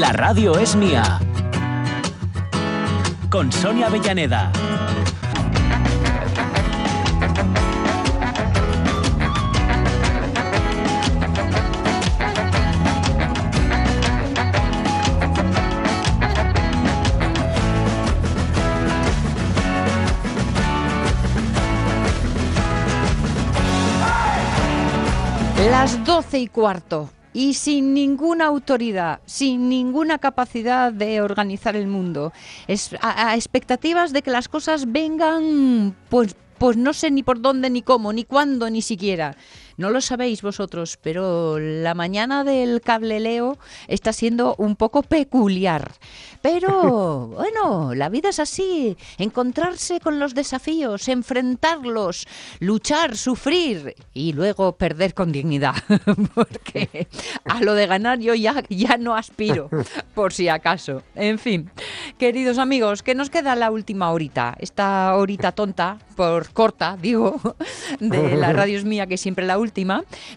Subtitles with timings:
[0.00, 1.20] La radio es mía.
[3.28, 4.50] Con Sonia Avellaneda.
[25.70, 27.10] Las doce y cuarto.
[27.32, 32.32] Y sin ninguna autoridad, sin ninguna capacidad de organizar el mundo,
[32.66, 37.40] es, a, a expectativas de que las cosas vengan, pues, pues no sé ni por
[37.40, 39.36] dónde, ni cómo, ni cuándo, ni siquiera.
[39.80, 43.56] No lo sabéis vosotros, pero la mañana del cableleo
[43.88, 45.92] está siendo un poco peculiar.
[46.42, 52.26] Pero bueno, la vida es así, encontrarse con los desafíos, enfrentarlos,
[52.58, 55.76] luchar, sufrir y luego perder con dignidad.
[56.34, 57.08] Porque
[57.46, 59.70] a lo de ganar yo ya, ya no aspiro,
[60.14, 61.02] por si acaso.
[61.14, 61.70] En fin,
[62.18, 67.40] queridos amigos, que nos queda la última horita, esta horita tonta, por corta, digo,
[67.98, 69.69] de la radio es mía, que siempre la última,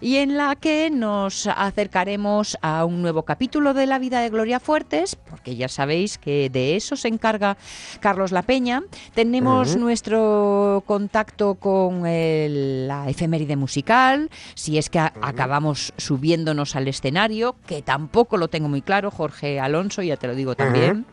[0.00, 4.60] y en la que nos acercaremos a un nuevo capítulo de la vida de Gloria
[4.60, 7.56] Fuertes, porque ya sabéis que de eso se encarga
[8.00, 8.82] Carlos La Peña.
[9.14, 16.88] Tenemos nuestro contacto con el- la efeméride musical, si es que a- acabamos subiéndonos al
[16.88, 21.06] escenario, que tampoco lo tengo muy claro, Jorge Alonso, ya te lo digo también.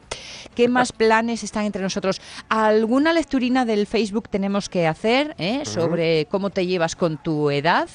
[0.55, 2.19] ¿Qué más planes están entre nosotros?
[2.49, 7.87] ¿Alguna lecturina del Facebook tenemos que hacer eh, sobre cómo te llevas con tu edad?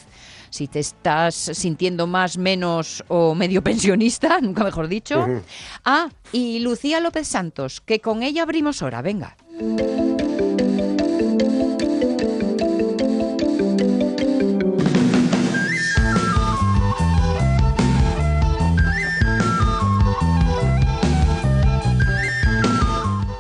[0.57, 5.27] Si te estás sintiendo más, menos o medio pensionista, nunca mejor dicho.
[5.85, 9.37] Ah, y Lucía López Santos, que con ella abrimos hora, venga.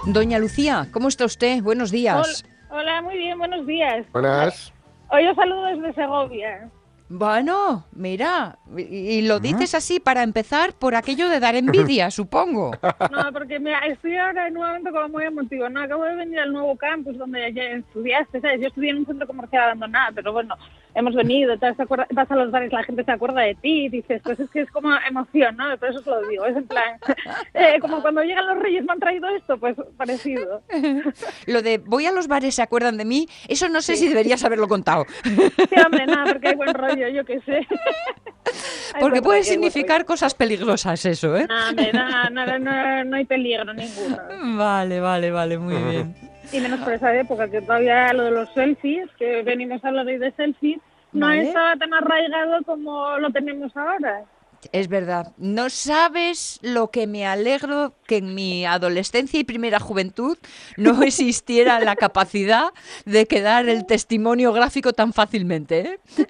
[0.04, 1.62] Doña Lucía, ¿cómo está usted?
[1.62, 2.44] Buenos días.
[2.68, 4.04] Hola, hola, muy bien, buenos días.
[4.12, 4.70] Buenas.
[5.08, 6.70] Hoy os saludo desde Segovia.
[7.08, 12.72] Bueno, mira, y, y lo dices así para empezar por aquello de dar envidia, supongo.
[13.10, 15.82] No, porque mira, estoy ahora en un momento como muy emotivo, ¿no?
[15.82, 18.60] Acabo de venir al nuevo campus donde ya estudiaste, ¿sabes?
[18.60, 20.56] Yo estudié en un centro comercial abandonado, pero bueno,
[20.96, 24.48] hemos venido, vas a los bares, la gente se acuerda de ti, dices, pues es
[24.50, 25.76] que es como emoción, ¿no?
[25.76, 26.98] Por eso os lo digo, es en plan,
[27.54, 30.62] eh, como cuando llegan los reyes me han traído esto, pues parecido.
[31.46, 34.42] Lo de voy a los bares, se acuerdan de mí, eso no sé si deberías
[34.44, 35.04] haberlo contado.
[35.22, 37.66] Sí, hombre, nada, porque hay buen rollo, yo qué sé.
[39.00, 41.46] Porque puede significar cosas peligrosas eso, ¿eh?
[41.48, 44.18] No, hombre, nada, nada, no, no hay peligro ninguno.
[44.56, 46.14] Vale, vale, vale, muy bien.
[46.52, 50.06] Y menos por esa época, que todavía lo de los selfies, que venimos a hablar
[50.06, 50.78] hoy de selfies,
[51.12, 51.48] no Vale.
[51.48, 54.24] estaba tan arraigado como lo tenemos ahora.
[54.72, 55.32] Es verdad.
[55.36, 60.38] No sabes lo que me alegro que en mi adolescencia y primera juventud
[60.76, 62.68] no existiera la capacidad
[63.04, 66.00] de quedar el testimonio gráfico tan fácilmente, ¿eh?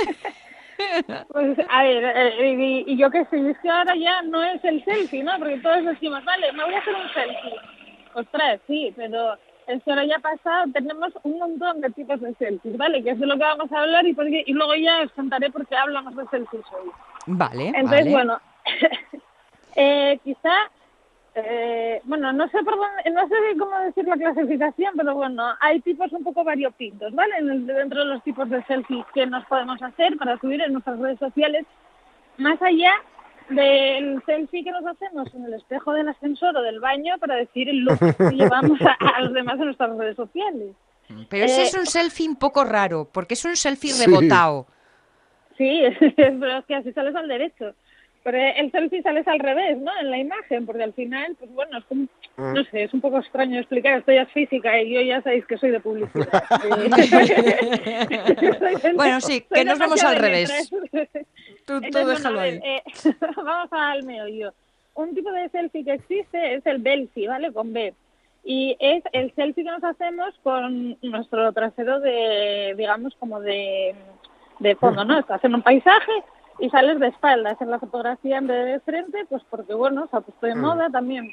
[1.28, 4.62] Pues, a ver, eh, y, y yo qué sé, es que ahora ya no es
[4.64, 5.32] el selfie, ¿no?
[5.38, 7.60] Porque todos decimos, vale, me voy a hacer un selfie.
[8.14, 9.34] Ostras, sí, pero
[9.66, 13.02] es que ahora ya pasado, tenemos un montón de tipos de selfies, ¿vale?
[13.02, 15.50] Que es de lo que vamos a hablar y, porque, y luego ya os contaré
[15.50, 16.90] por qué hablamos de selfies hoy.
[17.26, 18.10] Vale, Entonces, vale.
[18.10, 18.40] bueno,
[19.76, 20.54] eh, quizá,
[21.38, 25.80] eh, bueno, no sé por dónde, no sé cómo decir la clasificación, pero bueno, hay
[25.80, 27.34] tipos un poco variopintos, ¿vale?
[27.38, 30.72] En el- dentro de los tipos de selfies que nos podemos hacer para subir en
[30.72, 31.66] nuestras redes sociales,
[32.38, 32.90] más allá
[33.50, 37.68] del selfie que nos hacemos en el espejo del ascensor o del baño para decir
[37.68, 40.74] el look que llevamos a, a los demás en nuestras redes sociales.
[41.28, 44.04] Pero ese eh, es un selfie un poco raro, porque es un selfie Sí.
[44.06, 44.66] rebotado.
[45.56, 45.82] Sí,
[46.16, 47.74] pero es que así sales al derecho.
[48.26, 49.92] Pero el selfie sales al revés, ¿no?
[50.00, 53.18] En la imagen, porque al final, pues bueno, es como, no sé, es un poco
[53.18, 54.00] extraño explicar.
[54.00, 56.26] Esto ya es física y yo ya sabéis que soy de publicidad.
[58.96, 60.68] Bueno, sí, que nos vamos al revés.
[60.68, 60.80] Tú,
[61.66, 62.60] tú Entonces, déjalo ahí.
[62.64, 62.82] eh,
[63.36, 64.52] vamos al meollo.
[64.94, 67.52] Un tipo de selfie que existe es el belfie, ¿vale?
[67.52, 67.94] Con B.
[68.42, 73.94] Y es el selfie que nos hacemos con nuestro trasero de, digamos, como de,
[74.58, 75.16] de fondo, ¿no?
[75.16, 76.10] Estás en un paisaje
[76.58, 80.06] y sales de espaldas en la fotografía en vez de de frente, pues porque, bueno,
[80.10, 80.60] se ha puesto de Mm.
[80.60, 81.30] moda también.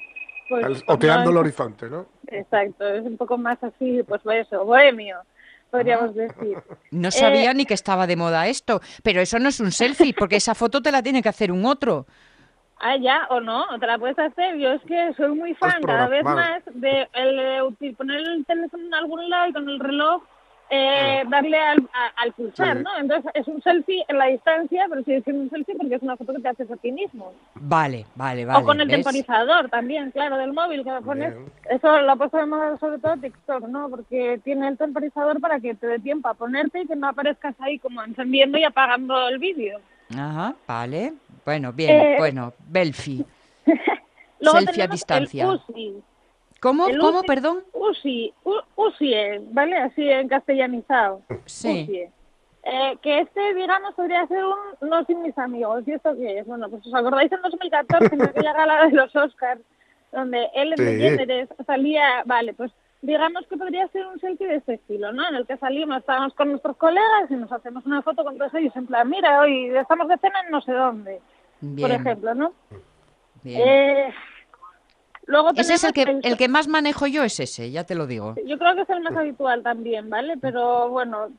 [0.50, 2.06] Pues, Oteando el horizonte, ¿no?
[2.28, 5.18] Exacto, es un poco más así, pues eso, bohemio,
[5.72, 6.58] podríamos decir.
[6.92, 10.14] No sabía Eh, ni que estaba de moda esto, pero eso no es un selfie,
[10.14, 12.06] porque esa foto te la tiene que hacer un otro.
[12.86, 14.58] Ah, ya, o no, te la puedes hacer.
[14.58, 18.46] Yo es que soy muy fan cada vez más de el, de util- poner el
[18.46, 20.22] teléfono en algún lado y con el reloj
[20.76, 22.84] eh, darle al, a- al pulsar, Sí.
[22.84, 22.90] ¿no?
[23.00, 26.18] Entonces es un selfie en la distancia, pero sigue siendo un selfie porque es una
[26.18, 27.32] foto que te haces a ti mismo.
[27.56, 28.60] Vale, vale, vale.
[28.60, 28.96] o con el ¿ves?
[28.98, 31.34] temporizador también, claro, del móvil que me pones.
[31.34, 31.52] Bien.
[31.70, 33.90] Eso lo ha puesto de moda sobre todo TikTok, ¿no?
[33.90, 37.56] Porque tiene el temporizador para que te dé tiempo a ponerte y que no aparezcas
[37.60, 39.80] ahí como encendiendo y apagando el vídeo.
[40.18, 41.14] Ajá, vale.
[41.46, 43.24] Bueno, bien, Eh, bueno, Belfi.
[44.40, 45.44] Luego Selfie a distancia.
[45.46, 46.04] El
[46.64, 46.88] ¿Cómo?
[46.88, 47.20] el ¿Cómo?
[47.20, 47.64] UCI Perdón.
[47.74, 49.78] UCI, U- UCIE, ¿vale?
[49.78, 51.22] Así en castellanizado.
[51.46, 52.06] Sí.
[52.66, 55.84] Eh, que este, digamos, podría ser un no sin mis amigos.
[55.86, 56.46] ¿Y esto qué es?
[56.48, 59.60] Bueno, pues os acordáis en 2014, en aquella gala de los Oscars,
[60.14, 60.84] donde Ellen Sí.
[60.86, 62.72] DeGeneres salía, vale, pues
[63.02, 65.28] digamos que podría ser un selfie de este estilo, ¿no?
[65.28, 68.54] En el que salimos, estamos con nuestros colegas y nos hacemos una foto con todos
[68.54, 71.20] ellos, en plan, mira, hoy estamos de cena en no sé dónde,
[71.60, 72.54] Bien, por ejemplo, ¿no?
[73.44, 73.62] bien.
[73.62, 74.14] Eh,
[75.26, 78.08] luego Ese es el que, el que más manejo yo, es ese, ya te lo
[78.08, 78.36] digo.
[78.46, 80.36] Yo creo que es el más habitual también, ¿vale?
[80.42, 81.30] Pero bueno,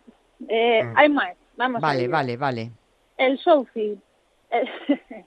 [0.49, 1.35] eh, hay más.
[1.57, 2.11] Vamos a Vale, ello.
[2.11, 2.71] vale, vale.
[3.17, 3.97] El selfie.
[4.51, 4.69] El,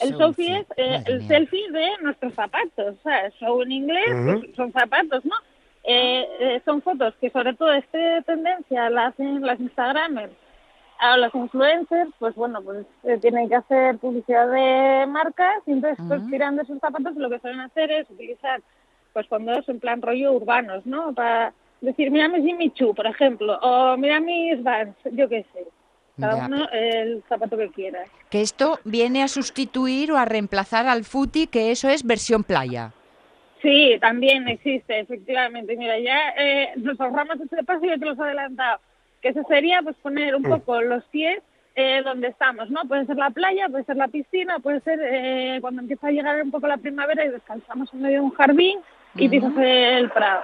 [0.00, 1.28] el selfie es eh, el mía.
[1.28, 2.96] selfie de nuestros zapatos.
[2.98, 5.34] O sea, show en inglés pues, son zapatos, ¿no?
[5.84, 10.32] Eh, eh, son fotos que sobre todo esta tendencia la hacen las Instagramers
[10.98, 16.04] a los influencers, pues bueno, pues eh, tienen que hacer publicidad de marcas y entonces
[16.08, 16.30] pues Ujú.
[16.30, 18.60] tiran de sus zapatos lo que suelen hacer es utilizar
[19.12, 21.14] pues fondos en plan rollo urbanos, ¿no?
[21.14, 25.64] Para decir, mira mis Jimmy Choo, por ejemplo, o mira mis Vans, yo qué sé.
[26.20, 26.46] Cada Ya.
[26.46, 28.00] uno el zapato que quiera.
[28.28, 32.90] Que esto viene a sustituir o a reemplazar al footy, que eso es versión playa.
[33.62, 35.76] Sí, también existe, efectivamente.
[35.76, 38.80] Mira, ya eh, nos ahorramos ese paso y te los he adelantado.
[39.22, 41.40] Que eso sería pues poner un poco los pies
[41.74, 42.82] eh, donde estamos, ¿no?
[42.88, 46.42] Puede ser la playa, puede ser la piscina, puede ser eh, cuando empieza a llegar
[46.42, 48.78] un poco la primavera y descansamos en medio de un jardín
[49.14, 49.30] y Ujú.
[49.30, 50.42] pisas el prado.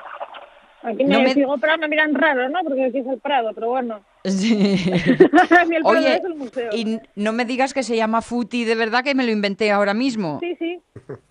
[0.83, 2.61] Aquí me, No me- digo prado, me miran raro, ¿no?
[2.63, 4.01] Porque aquí es el prado, pero bueno.
[4.25, 4.91] Sí.
[5.85, 6.71] Oye, es el museo.
[6.73, 9.93] y no me digas que se llama footy de verdad, que me lo inventé ahora
[9.93, 10.39] mismo.
[10.41, 10.81] Sí, sí.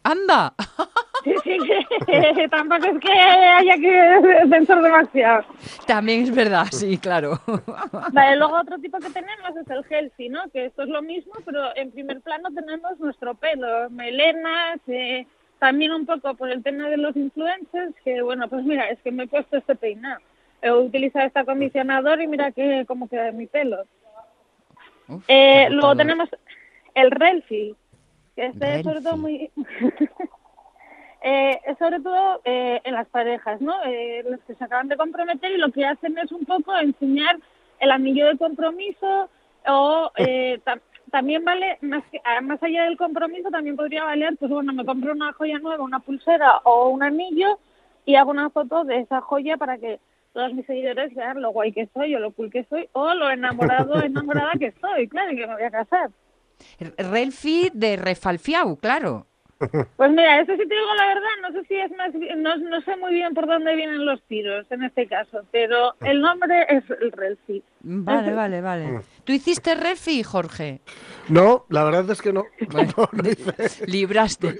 [0.03, 0.53] ¡Anda!
[1.23, 1.57] Sí, sí,
[2.05, 5.45] que tampoco es que haya que pensar demasiado.
[5.87, 7.39] También es verdad, sí, claro.
[8.11, 10.41] Vale, luego otro tipo que tenemos es el healthy, ¿no?
[10.51, 15.25] Que esto es lo mismo, pero en primer plano tenemos nuestro pelo, melenas, eh,
[15.59, 19.11] también un poco por el tema de los influencers, que bueno, pues mira, es que
[19.11, 20.19] me he puesto este peinado.
[20.63, 23.83] He utilizado este acondicionador y mira que cómo queda mi pelo.
[25.09, 26.29] Uf, Eh, luego tenemos
[26.95, 27.75] el Relfi,
[28.35, 29.51] que este es sobre todo muy...
[31.21, 33.73] eh, es sobre todo eh, en las parejas, ¿no?
[33.85, 37.37] Eh, los que se acaban de comprometer y lo que hacen es un poco enseñar
[37.79, 39.29] el anillo de compromiso
[39.67, 40.81] o eh, tam-
[41.11, 44.83] también vale, más, que, ah, más allá del compromiso, también podría valer, pues bueno, me
[44.85, 47.59] compro una joya nueva, una pulsera o un anillo
[48.05, 49.99] y hago una foto de esa joya para que
[50.33, 53.29] todos mis seguidores vean lo guay que soy o lo cool que soy o lo
[53.29, 56.09] enamorado o enamorada que estoy, claro, y que me voy a casar.
[56.97, 59.27] Relfi de Refalfiau, claro.
[59.95, 62.81] Pues mira, eso sí te digo la verdad, no sé si es más, no, no
[62.81, 66.83] sé muy bien por dónde vienen los tiros en este caso, pero el nombre es
[66.89, 67.63] el Relfi.
[67.81, 69.01] Vale, vale, vale.
[69.23, 70.81] ¿Tú hiciste Relfi, Jorge?
[71.29, 72.45] No, la verdad es que no.
[72.97, 74.59] No, no hice, Libraste.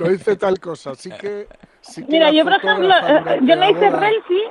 [0.00, 0.92] no hice tal cosa.
[0.92, 1.46] Así que.
[1.80, 4.42] sí que Mira, yo por ejemplo, eh, yo no hice Relfi,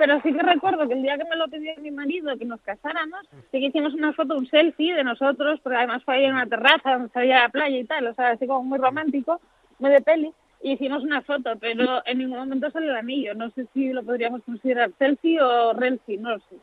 [0.00, 2.62] pero sí que recuerdo que el día que me lo pidió mi marido que nos
[2.62, 3.20] casáramos,
[3.52, 6.46] sí que hicimos una foto, un selfie de nosotros, porque además fue ahí en una
[6.46, 9.42] terraza donde se veía la playa y tal, o sea, así como muy romántico,
[9.78, 13.50] muy de peli, y hicimos una foto, pero en ningún momento sale el anillo, no
[13.50, 16.56] sé si lo podríamos considerar selfie o Relfi, no lo sé.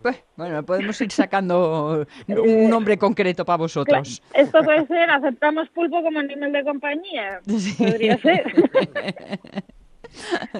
[0.00, 4.22] Pues, bueno, podemos ir sacando un nombre concreto para vosotros.
[4.34, 7.40] Esto puede ser, aceptamos pulpo como animal de compañía.
[7.46, 7.74] Sí.
[7.76, 8.44] Podría ser.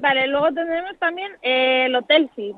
[0.01, 2.55] vale, luego tendremos también eh, el hotel sí.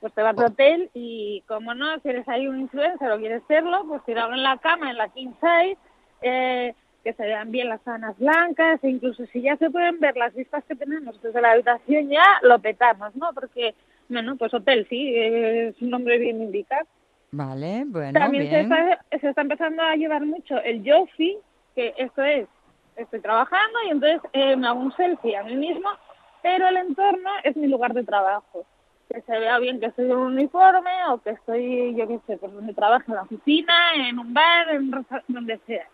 [0.00, 3.42] Pues te vas de hotel y, como no, si eres ahí un influencer o quieres
[3.48, 5.78] serlo, pues tirarlo en la cama, en la king size,
[6.20, 10.16] eh, que se vean bien las sábanas blancas, e incluso si ya se pueden ver
[10.16, 13.32] las vistas que tenemos desde la habitación, ya lo petamos, ¿no?
[13.32, 13.74] Porque,
[14.10, 16.86] bueno, pues hotel sí, es un nombre bien indicado.
[17.30, 21.36] Vale, bueno, También se está, se está empezando a llevar mucho el Yofi,
[21.74, 22.46] que esto es,
[22.96, 25.88] estoy trabajando y entonces eh, me hago un selfie a mí mismo,
[26.44, 28.66] pero el entorno es mi lugar de trabajo.
[29.12, 32.36] que se vea bien que estoy en un uniforme o que estoy, yo qué sé,
[32.38, 33.74] pues donde trabajo en la oficina,
[34.08, 34.90] en un bar, en
[35.28, 35.86] donde sea.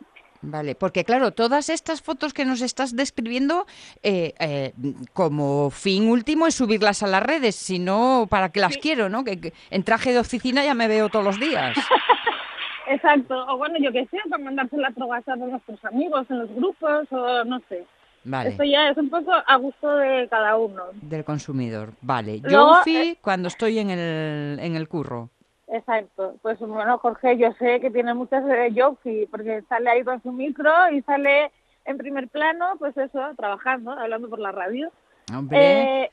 [0.43, 3.67] Vale, porque claro, todas estas fotos que nos estás describiendo,
[4.03, 4.73] eh, eh,
[5.13, 8.81] como fin último es subirlas a las redes, si no, ¿para qué las Sí.
[8.81, 9.23] quiero, no?
[9.23, 11.77] Que, que en traje de oficina ya me veo todos los días.
[12.89, 16.51] Exacto, o bueno, yo qué sé, para mandárselas por WhatsApp a nuestros amigos en los
[16.55, 17.85] grupos o no sé.
[18.25, 20.83] Vale, Esto ya es un poco a gusto de cada uno.
[21.01, 21.91] del consumidor.
[22.03, 25.31] Vale, Luego, eh, cuando estoy en el, en el curro.
[25.69, 30.21] Exacto, pues bueno, Jorge, yo sé que tiene muchas de Yofi, porque sale ahí con
[30.23, 31.51] su micro y sale
[31.85, 34.91] en primer plano, pues eso, trabajando, hablando por la radio.
[35.33, 36.11] Hombre, Eh,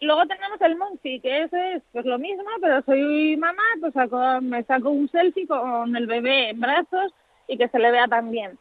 [0.00, 4.40] luego tenemos el Monchi, que eso es pues lo mismo, pero soy mamá, pues saco,
[4.40, 7.12] me saco un selfie con el bebé en brazos
[7.48, 8.56] y que se le vea también.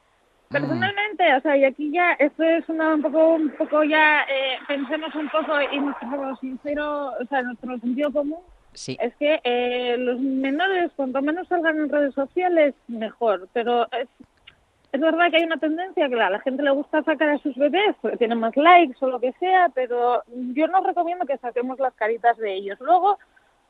[0.52, 0.54] Mm.
[0.54, 4.58] Personalmente, o sea, y aquí ya, esto es una, un poco, un poco ya, eh,
[4.68, 8.40] pensemos un poco y nuestro sincero, o sea, nuestro sentido común
[8.74, 8.98] sí.
[9.00, 13.48] es que eh, los menores, cuanto menos salgan en redes sociales, mejor.
[13.54, 14.10] Pero es,
[14.92, 17.56] es verdad que hay una tendencia que a la gente le gusta sacar a sus
[17.56, 21.80] bebés porque tienen más likes o lo que sea, pero yo no recomiendo que saquemos
[21.80, 22.78] las caritas de ellos.
[22.82, 23.18] Luego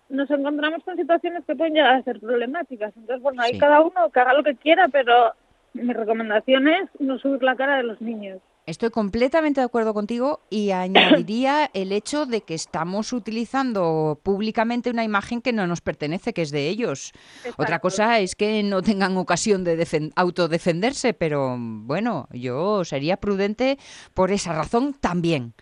[0.10, 2.92] nos encontramos con situaciones que pueden llegar a ser problemáticas.
[2.98, 3.60] Entonces, bueno, Sí.
[3.60, 5.32] cada uno que haga lo que quiera, pero
[5.74, 8.40] mi recomendación es no subir la cara de los niños.
[8.68, 15.04] Estoy completamente de acuerdo contigo y añadiría el hecho de que estamos utilizando públicamente una
[15.04, 17.12] imagen que no nos pertenece, que es de ellos.
[17.54, 17.82] Otra Exacto.
[17.82, 23.78] cosa es que no tengan ocasión de defen- autodefenderse, pero bueno, yo sería prudente
[24.14, 25.54] por esa razón también.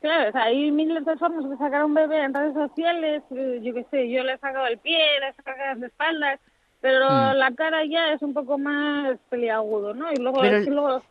[0.00, 3.22] Claro, o sea, hay miles de formas de sacar a un bebé en redes sociales,
[3.36, 6.40] eh, yo qué sé, yo le he sacado el pie, le he sacado las espaldas,
[6.80, 7.34] pero Mm.
[7.36, 10.12] la cara ya es un poco más peliagudo, ¿no?
[10.12, 11.02] Y luego, Pero es que el- luego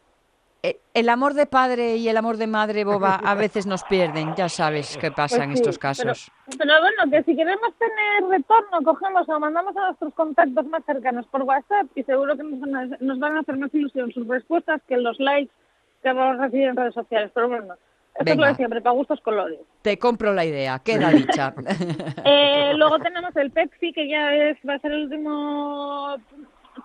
[0.62, 4.36] Eh, El amor de padre y el amor de madre, Boba, a veces nos pierden.
[4.36, 6.30] Ya sabes qué pasa pues en estos pero- casos.
[6.58, 11.26] Pero, bueno, que si queremos tener retorno, cogemos o mandamos a nuestros contactos más cercanos
[11.28, 14.28] por WhatsApp y seguro que nos van a, nos van a hacer más ilusión sus
[14.28, 15.54] respuestas que los likes
[16.04, 17.32] que vamos a recibir en redes sociales.
[17.34, 17.76] Pero bueno,
[18.20, 18.50] esto es lo Venga.
[18.50, 19.60] de siempre, para gustos colores.
[19.82, 21.54] Te compro la idea, queda dicha.
[22.26, 26.18] Eh, luego tenemos el Pepsi, que ya es, va a ser el último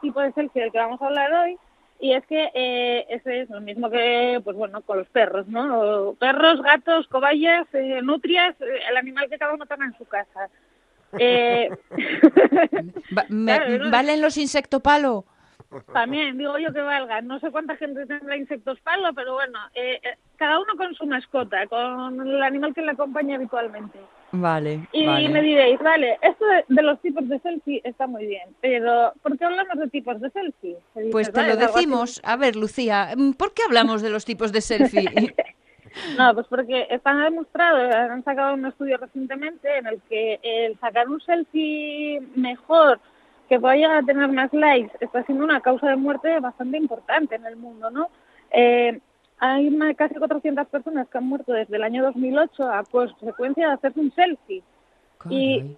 [0.00, 1.58] tipo de selfie del que vamos a hablar hoy.
[2.00, 6.14] Y es que eh, ese es lo mismo que, pues bueno, con los perros, ¿no?
[6.18, 10.48] Perros, gatos, cobayas, eh, nutrias, el animal que cada uno tenga en su casa.
[11.18, 11.70] Eh.
[13.90, 15.24] ¿Valen los insectopalo?
[15.92, 17.20] También digo yo que valga.
[17.20, 21.06] No sé cuánta gente tendrá insectos palo, pero bueno, eh, eh, cada uno con su
[21.06, 23.98] mascota, con el animal que le acompaña habitualmente.
[24.32, 25.28] Vale, Y vale.
[25.28, 29.38] me diréis, vale, esto de, de los tipos de selfie está muy bien, pero ¿por
[29.38, 30.76] qué hablamos de tipos de selfie?
[30.96, 32.20] Dices, Pues te vale, lo decimos.
[32.24, 35.34] A ver, Lucía, mm, ¿por qué hablamos de los tipos de selfie?
[36.18, 41.08] No, pues porque están demostrados, han sacado un estudio recientemente en el que el sacar
[41.08, 42.98] un selfie mejor,
[43.48, 47.34] que pueda llegar a tener más likes, está siendo una causa de muerte bastante importante
[47.36, 48.08] en el mundo, ¿no?
[48.50, 49.00] Eh,
[49.38, 53.74] hay más- casi 400 personas que han muerto desde el año 2008 a consecuencia de
[53.74, 54.62] hacerse un selfie.
[55.30, 55.76] Y-.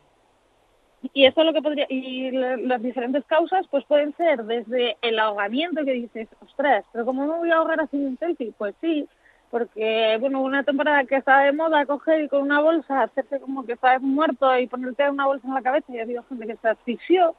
[1.13, 4.97] Y eso es lo que podría y la- las diferentes causas pues pueden ser desde
[5.03, 8.53] el ahogamiento que dices, ostras, pero ¿cómo me voy a ahogar haciendo un selfie?
[8.59, 9.07] Pues sí,
[9.51, 13.65] porque bueno, una temporada que estaba de moda coger y con una bolsa hacerse como
[13.65, 16.57] que estabas muerto y ponerte una bolsa en la cabeza y ha habido gente que
[16.57, 17.35] se asfixió.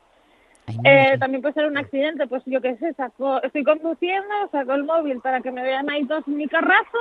[0.84, 4.84] Eh, también puede ser un accidente, pues yo qué sé, saco, estoy conduciendo, saco el
[4.84, 6.98] móvil para que me vean ahí todos mi carrazo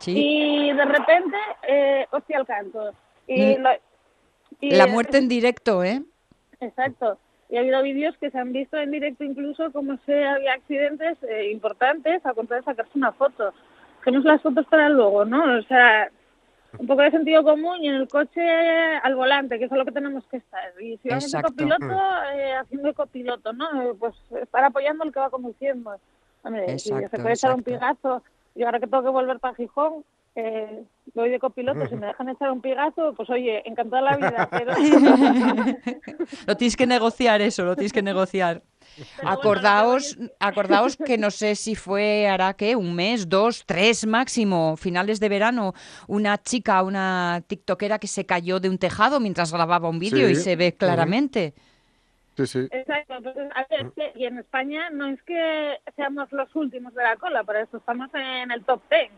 [0.00, 0.12] Sí.
[0.16, 1.36] y de repente,
[1.68, 2.92] eh, hostia al canto.
[3.28, 3.62] Y Mm.
[3.62, 3.70] lo-
[4.60, 6.02] y La es- muerte en directo, ¿eh?
[6.60, 7.18] Exacto.
[7.48, 11.16] Y ha habido vídeos que se han visto en directo incluso como se había accidentes
[11.22, 13.52] eh, importantes a contra de sacarse una foto.
[14.04, 15.58] Tenemos las fotos para luego, ¿no?
[15.58, 16.10] O sea,
[16.78, 18.40] un poco de sentido común y en el coche
[19.02, 20.72] al volante, que es a lo que tenemos que estar.
[20.80, 22.00] Y si vamos de copiloto,
[22.34, 23.82] eh, haciendo copiloto, ¿no?
[23.82, 25.96] Eh, pues estar apoyando al que va conduciendo.
[26.42, 28.22] Hombre, si se puede echar un pigazo
[28.54, 30.04] y ahora que tengo que volver para Gijón,
[30.36, 30.82] eh,
[31.14, 34.72] voy de copiloto, si me dejan echar un pigazo, pues oye, encantada la vida, pero...
[36.46, 38.62] Lo tienes que negociar eso, lo tienes que negociar.
[39.22, 45.20] Acordaos, acordaos que no sé si fue, hará que un mes, dos, tres máximo, finales
[45.20, 45.74] de verano,
[46.08, 50.34] una chica, una tiktokera que se cayó de un tejado mientras grababa un vídeo y
[50.36, 51.54] se ve claramente.
[52.36, 52.68] Sí, sí.
[52.70, 56.92] Exacto, pues, a ver, es que- y en España no es que seamos los últimos
[56.94, 59.10] de la cola, por eso estamos en el top 10.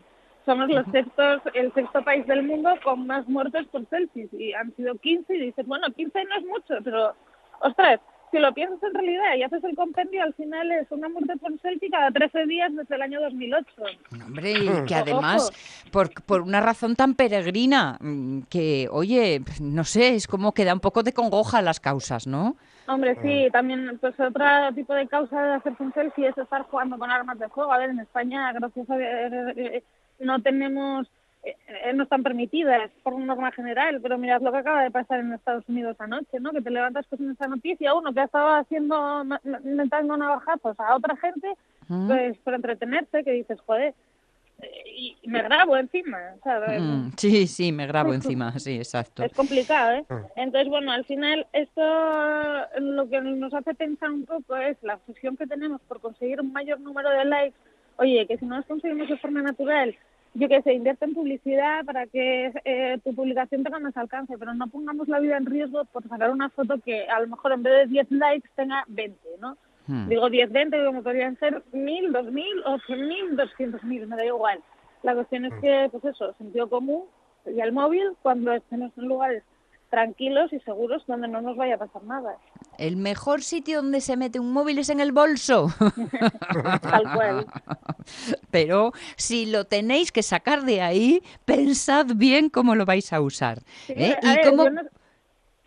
[0.45, 4.73] Somos los sextos, el sexto país del mundo con más muertes por selfies y han
[4.75, 7.15] sido 15 y dices, bueno, 15 no es mucho, pero
[7.59, 7.99] ostras,
[8.31, 11.57] si lo piensas en realidad y haces el compendio, al final es una muerte por
[11.59, 13.67] selfie cada 13 días desde el año 2008.
[14.25, 15.51] Hombre, y que además,
[15.91, 20.73] por, por una razón tan peregrina, mm, que, oye, no sé, es como que da
[20.73, 22.55] un poco de congoja las causas, ¿no?
[22.87, 26.97] Hombre, sí, también, pues otro tipo de causa de hacerse un selfie es estar jugando
[26.97, 27.73] con armas de fuego.
[27.73, 29.11] A ver, en España, gracias a Dios,
[29.57, 29.83] eh,
[30.19, 31.16] no tenemos, eh, eh,
[31.93, 35.67] no están permitidas por norma general, pero mirad lo que acaba de pasar en Estados
[35.67, 36.51] Unidos anoche, ¿no?
[36.51, 39.23] Que te levantas con esa noticia, uno que ha estado haciendo,
[39.63, 41.47] metiendo navajazos a otra gente,
[41.89, 42.07] Mm.
[42.07, 43.93] pues por entretenerse, que dices, joder,
[44.61, 46.81] eh, y y me grabo encima, ¿sabes?
[46.81, 49.23] Mm, sí, sí, me grabo encima, sí, exacto.
[49.23, 50.05] Es complicado, ¿eh?
[50.35, 51.81] Entonces, bueno, al final esto
[52.79, 56.51] lo que nos hace pensar un poco es la obsesión que tenemos por conseguir un
[56.51, 57.57] mayor número de likes.
[57.97, 59.95] Oye, que si no los conseguimos de forma natural,
[60.37, 64.53] yo que sé, invierte en publicidad para que eh, tu publicación tenga más alcance, pero
[64.53, 67.63] no pongamos la vida en riesgo por sacar una foto que a lo mejor en
[67.63, 69.57] vez de 10 likes tenga 20, ¿no?
[69.87, 70.09] Mm.
[70.09, 74.59] Digo 10, 20, como podrían ser 1000, 2000 o 100.000, 200.000, me da igual.
[75.01, 77.05] La cuestión es que, pues eso, sentido común
[77.45, 79.43] y el móvil cuando estemos en lugares
[79.89, 82.37] tranquilos y seguros donde no nos vaya a pasar nada.
[82.77, 85.67] El mejor sitio donde se mete un móvil es en el bolso.
[86.81, 87.45] Tal cual.
[88.51, 93.59] Pero si lo tenéis que sacar de ahí, pensad bien cómo lo vais a usar.
[93.85, 94.17] Sí, ¿eh?
[94.21, 94.69] a Y ver, cómo...
[94.69, 94.81] no-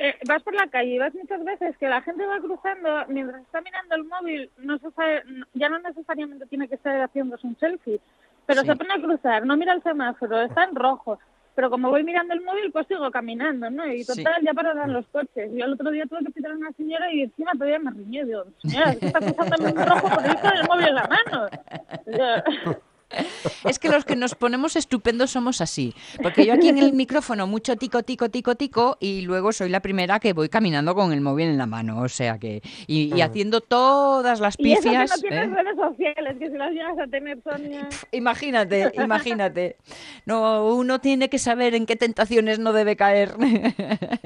[0.02, 3.43] eh, vas por la calle y vas muchas veces que la gente va cruzando mientras
[3.43, 7.55] está mirando el móvil, no se sabe, ya no necesariamente tiene que estar haciéndose un
[7.59, 8.00] selfie,
[8.47, 8.69] pero Sí.
[8.69, 11.19] se pone a cruzar, no mira el semáforo, está en rojo.
[11.54, 13.87] Pero como voy mirando el móvil, pues sigo caminando, ¿no?
[13.92, 14.23] Y Sí.
[14.23, 15.50] total, ya pararán los coches.
[15.52, 18.25] Yo el otro día tuve que pitar a una señora y encima todavía me riñó.
[18.25, 21.49] Digo, señora, ¿qué está cruzando en rojo con el móvil en la mano?
[23.64, 25.95] Es que los que nos ponemos estupendos somos así.
[26.23, 29.81] Porque yo aquí en el micrófono mucho tico, tico, tico, tico y luego soy la
[29.81, 32.00] primera que voy caminando con el móvil en la mano.
[32.00, 32.62] O sea que...
[32.87, 35.11] Y, y haciendo todas las Y eso que pifias...
[35.11, 35.55] no tienes ¿eh?
[35.55, 37.88] redes sociales, que si las llegas a tener, Sonia...
[38.12, 39.76] Imagínate, imagínate.
[40.26, 43.35] No, uno tiene que saber en qué tentaciones no debe caer.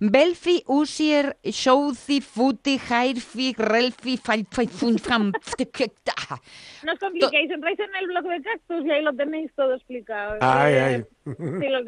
[0.00, 4.20] Belfi, Usier, Shouzi, Futi, Hairfi, Relfi,
[6.84, 10.38] No os compliquéis, entráis en el blog de Cactus y ahí lo tenéis todo explicado.
[10.40, 11.04] Ay, Eh, ay.
[11.24, 11.78] Si, lo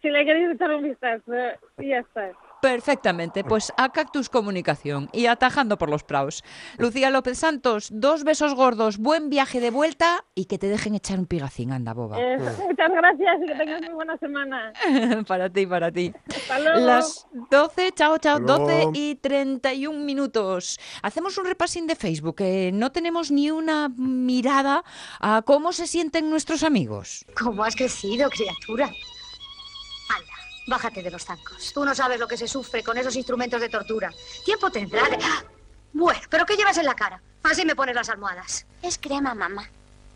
[0.00, 1.32] si le queréis echar un vistazo,
[1.78, 2.32] y ya está.
[2.60, 6.42] Perfectamente, pues a Cactus Comunicación y atajando por los praos.
[6.78, 11.18] Lucía López Santos, dos besos gordos, buen viaje de vuelta y que te dejen echar
[11.18, 12.20] un pigacín, anda boba.
[12.20, 14.72] Eh, muchas gracias y que tengas muy buena semana.
[15.28, 16.12] para ti, para ti.
[16.28, 16.80] Hasta luego.
[16.80, 18.92] Las 12, chao, chao, Hasta 12 luego.
[18.94, 20.78] y 31 minutos.
[21.02, 24.82] Hacemos un repasín de Facebook, que no tenemos ni una mirada
[25.20, 27.26] a cómo se sienten nuestros amigos.
[27.38, 28.90] ¿Cómo has crecido, criatura?
[30.66, 31.72] Bájate de los zancos.
[31.72, 34.10] Tú no sabes lo que se sufre con esos instrumentos de tortura.
[34.44, 35.18] Tiempo tendrá de...
[35.22, 35.44] ¡Ah!
[35.92, 37.22] Bueno, ¿pero qué llevas en la cara?
[37.42, 38.66] Así me pones las almohadas.
[38.82, 39.68] Es crema, mamá.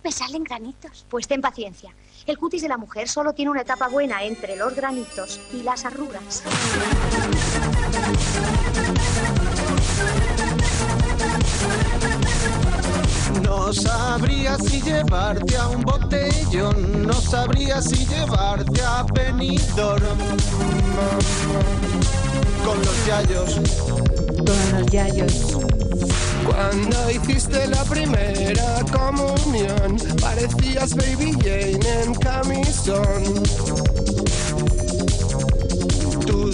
[0.03, 1.07] Me salen granitos.
[1.09, 1.95] Pues ten paciencia.
[2.27, 5.85] El cutis de la mujer solo tiene una etapa buena entre los granitos y las
[5.85, 6.43] arrugas.
[13.51, 20.19] No sabría si llevarte a un botellón, no sabría si llevarte a Benidorm.
[22.65, 23.55] Con los yayos,
[24.37, 25.33] Con los yayos.
[26.47, 33.43] cuando hiciste la primera comunión, parecías Baby Jane en camisón.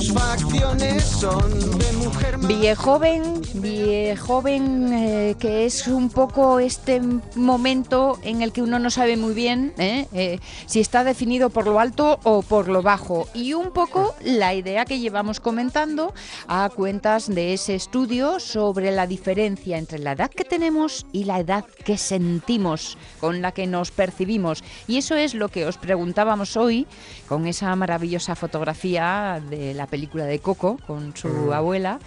[0.07, 7.01] Tus facciones son de mujer Viejoven, viejoven, eh, que es un poco este
[7.35, 10.07] momento en el que uno no sabe muy bien ¿eh?
[10.13, 13.27] Eh, si está definido por lo alto o por lo bajo.
[13.35, 16.15] Y un poco la idea que llevamos comentando
[16.47, 21.41] a cuentas de ese estudio sobre la diferencia entre la edad que tenemos y la
[21.41, 24.63] edad que sentimos, con la que nos percibimos.
[24.87, 26.87] Y eso es lo que os preguntábamos hoy
[27.29, 29.96] con esa maravillosa fotografía de la película
[30.27, 31.99] de Coco con su abuela.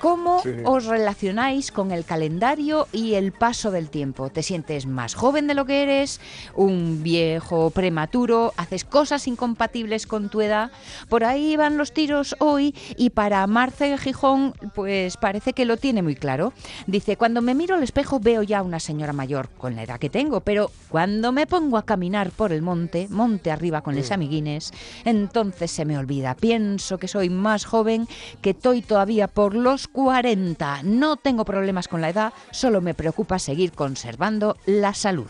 [0.00, 0.50] ¿Cómo Sí.
[0.64, 4.30] os relacionáis con el calendario y el paso del tiempo?
[4.30, 6.20] ¿Te sientes más joven de lo que eres?
[6.54, 8.54] ¿Un viejo prematuro?
[8.56, 10.70] ¿Haces cosas incompatibles con tu edad?
[11.10, 16.00] Por ahí van los tiros hoy y para Marce Gijón pues parece que lo tiene
[16.02, 16.54] muy claro.
[16.86, 20.08] Dice, cuando me miro al espejo veo ya una señora mayor con la edad que
[20.08, 24.72] tengo, pero cuando me pongo a caminar por el monte, monte arriba con los amiguines,
[25.04, 26.34] entonces se me olvida.
[26.36, 28.08] Pienso que soy más joven,
[28.40, 30.82] que estoy todavía por los 40.
[30.84, 35.28] No tengo problemas con la edad, solo me preocupa seguir conservando la salud.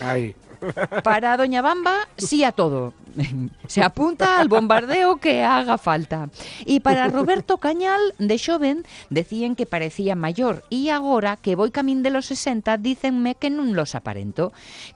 [0.00, 0.34] Ay.
[1.02, 2.94] Para Doña Bamba, sí a todo.
[3.66, 6.30] Se apunta al bombardeo que haga falta.
[6.64, 12.02] Y para Roberto Cañal, de joven, decían que parecía mayor y ahora que voy camino
[12.02, 14.52] de los 60, dicenme que no los aparento.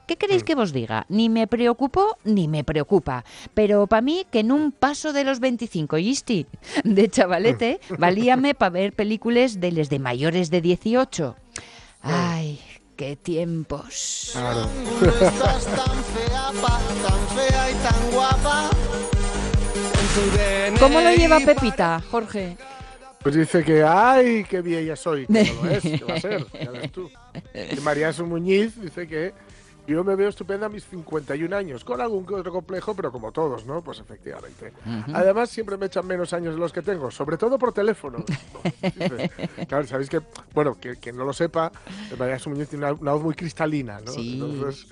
[0.07, 1.07] ¿Qué queréis que vos diga?
[1.09, 3.25] Ni me preocupó ni me preocupa.
[3.55, 6.47] Pero para mí que en un paso de los 25, ¿yisti?
[6.85, 11.37] De chavalete, valíame para ver películas de les de mayores de 18.
[12.03, 12.61] Ay,
[12.97, 14.31] qué tiempos.
[14.33, 14.69] Claro.
[15.03, 16.51] Estás tan fea,
[17.07, 18.71] tan fea y tan guapa.
[20.81, 22.57] ¿Cómo lo lleva Pepita, Jorge?
[23.23, 25.27] Pues dice que, ay, qué vieja soy.
[25.33, 26.47] Que no lo es, ¿qué va a ser?
[26.53, 27.11] Ya ves tú.
[27.77, 29.35] Y María Su Muñiz dice que
[29.87, 33.33] yo me veo estupenda a mis 51 años, con algún que otro complejo, pero como
[33.33, 33.83] todos, ¿no?
[33.83, 34.73] Pues efectivamente.
[35.13, 38.25] Además, siempre me echan menos años de los que tengo, sobre todo por teléfono.
[39.69, 40.21] Claro, sabéis que,
[40.55, 41.73] bueno, que, que no lo sepa,
[42.19, 44.13] María Su Muñiz tiene una, una voz muy cristalina, ¿no?
[44.13, 44.35] Sí.
[44.35, 44.87] Entonces,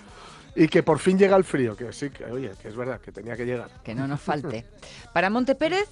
[0.56, 3.12] y que por fin llega el frío, que sí, que oye, que es verdad, que
[3.12, 3.70] tenía que llegar.
[3.82, 4.64] Que no nos falte.
[5.12, 5.88] Para Monte Pérez,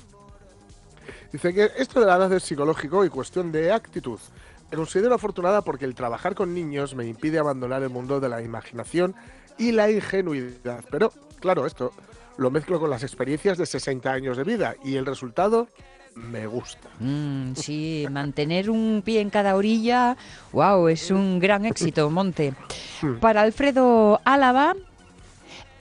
[1.33, 4.19] Dice que esto de la edad es psicológico y cuestión de actitud.
[4.73, 8.41] Me considero afortunada porque el trabajar con niños me impide abandonar el mundo de la
[8.41, 9.15] imaginación
[9.59, 10.83] y la ingenuidad.
[10.91, 11.93] Pero, claro, esto
[12.39, 15.69] lo mezclo con las experiencias de 60 años de vida y el resultado
[16.15, 16.89] me gusta.
[17.01, 20.17] mm, sí, mantener un pie en cada orilla,
[20.53, 22.55] wow, es un gran éxito, Monte.
[23.21, 24.75] Para Alfredo Álava,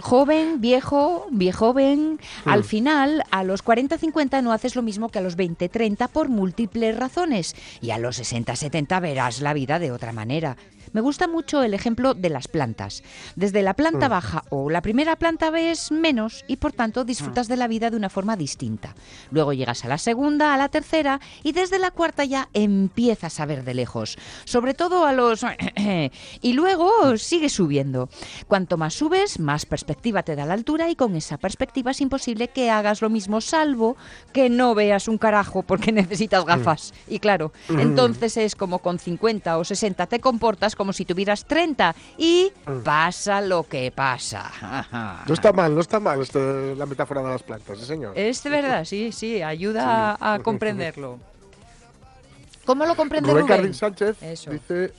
[0.01, 5.37] joven, viejo, viejoven, al final, a los 40-50 no haces lo mismo que a los
[5.37, 7.55] 20-30 por múltiples razones.
[7.81, 10.57] Y a los 60-70 verás la vida de otra manera.
[10.93, 13.03] Me gusta mucho el ejemplo de las plantas.
[13.35, 17.57] Desde la planta baja o la primera planta ves menos y por tanto disfrutas de
[17.57, 18.95] la vida de una forma distinta.
[19.31, 23.45] Luego llegas a la segunda, a la tercera y desde la cuarta ya empiezas a
[23.45, 24.17] ver de lejos.
[24.45, 25.45] Sobre todo a los...
[26.41, 28.09] y luego sigues subiendo.
[28.47, 32.49] Cuanto más subes, más perspectiva te da la altura y con esa perspectiva es imposible
[32.49, 33.95] que hagas lo mismo salvo
[34.33, 36.93] que no veas un carajo porque necesitas gafas.
[37.07, 41.93] Y claro, entonces es como con 50 o 60 te comportas como si tuvieras 30
[42.17, 42.51] y
[42.83, 45.21] pasa lo que pasa.
[45.27, 48.17] No está mal, no está mal esto, la metáfora de las plantas, ¿sí, señor.
[48.17, 51.19] Es de verdad, sí, sí, ayuda a, a comprenderlo.
[52.65, 53.57] ¿Cómo lo comprende Rubén Rubén?
[53.57, 54.49] Carlin Sánchez Eso.
[54.51, 54.91] dice,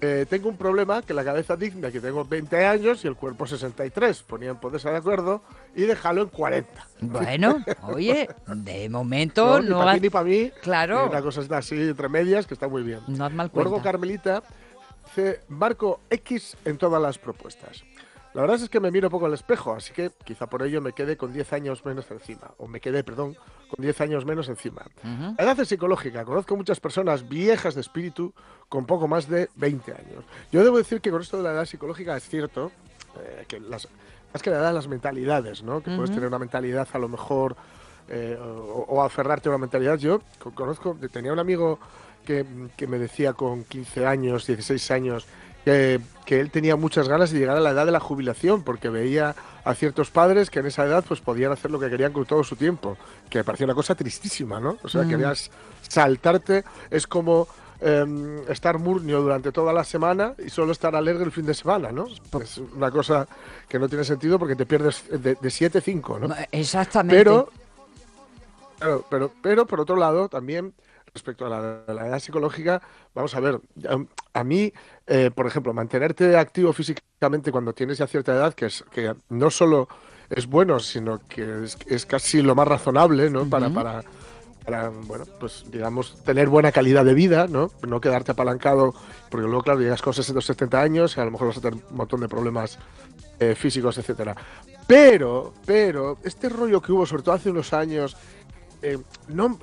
[0.00, 3.46] eh, tengo un problema que la cabeza digna que tengo 20 años y el cuerpo
[3.46, 4.22] 63.
[4.24, 5.42] Ponían ponerse de acuerdo
[5.74, 6.86] y dejarlo en 40.
[7.00, 10.50] Bueno, oye, de momento ni no, para ha- ti ni para mí.
[10.62, 11.08] Claro.
[11.08, 13.00] Una cosa está así entre medias que está muy bien.
[13.06, 13.80] no haz mal cuenta.
[13.82, 14.42] Carmelita
[15.14, 17.84] dice, marco X en todas las propuestas.
[18.34, 20.94] La verdad es que me miro poco al espejo, así que quizá por ello me
[20.94, 22.52] quede con 10 años menos encima.
[22.56, 23.34] O me quedé, perdón,
[23.68, 24.86] con 10 años menos encima.
[25.04, 25.34] Ujú.
[25.36, 26.24] La edad es psicológica.
[26.24, 28.32] Conozco muchas personas viejas de espíritu
[28.70, 30.24] con poco más de 20 años.
[30.50, 32.72] Yo debo decir que con esto de la edad psicológica es cierto
[33.20, 33.86] eh, que las,
[34.32, 35.82] más que la edad, las mentalidades, ¿no?
[35.82, 36.14] Que puedes Ujú.
[36.14, 37.54] tener una mentalidad a lo mejor
[38.08, 39.98] eh, o, o aferrarte a una mentalidad.
[39.98, 41.78] Yo co- conozco, tenía un amigo
[42.24, 42.44] que,
[42.76, 45.26] que me decía con 15 años, 16 años,
[45.64, 48.88] que, que él tenía muchas ganas de llegar a la edad de la jubilación porque
[48.88, 52.24] veía a ciertos padres que en esa edad pues podían hacer lo que querían con
[52.24, 52.96] todo su tiempo,
[53.30, 54.76] que me parecía una cosa tristísima, ¿no?
[54.82, 55.08] O sea, Mm.
[55.08, 55.50] querías
[55.88, 57.46] saltarte, es como
[57.84, 61.90] em, estar murnio durante toda la semana y solo estar alegre el fin de semana,
[61.90, 62.06] ¿no?
[62.40, 63.26] Es una cosa
[63.68, 66.34] que no tiene sentido porque te pierdes de 7 5, ¿no?
[66.52, 67.18] Exactamente.
[67.24, 67.48] Pero,
[68.78, 70.72] claro, pero, pero por otro lado, también
[71.14, 72.80] respecto a la, a la edad psicológica,
[73.14, 74.72] vamos a ver, a, a mí,
[75.06, 79.50] eh, por ejemplo, mantenerte activo físicamente cuando tienes ya cierta edad, que es que no
[79.50, 79.88] solo
[80.30, 83.48] es bueno, sino que es, es casi lo más razonable, ¿no?
[83.48, 84.02] Para, para,
[84.64, 87.70] para, bueno, pues digamos, tener buena calidad de vida, ¿no?
[87.86, 88.94] No quedarte apalancado,
[89.30, 91.60] porque luego, claro, llegas con 60 o 70 años y a lo mejor vas a
[91.60, 92.78] tener un montón de problemas
[93.38, 94.34] eh, físicos, etcétera.
[94.86, 98.16] Pero, pero, este rollo que hubo, sobre todo hace unos años,
[98.82, 98.98] eh,
[99.28, 99.58] no,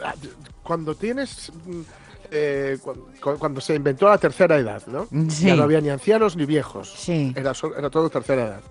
[0.69, 1.51] cuando tienes.
[1.65, 1.81] mm,
[2.31, 3.07] eh, cu-
[3.39, 5.07] cuando, se inventó la tercera edad, ¿no?
[5.31, 5.47] Sí.
[5.47, 6.93] Ya no había ni ancianos ni viejos.
[6.95, 7.33] Sí.
[7.35, 7.53] Era,
[7.89, 8.61] todo tercera edad.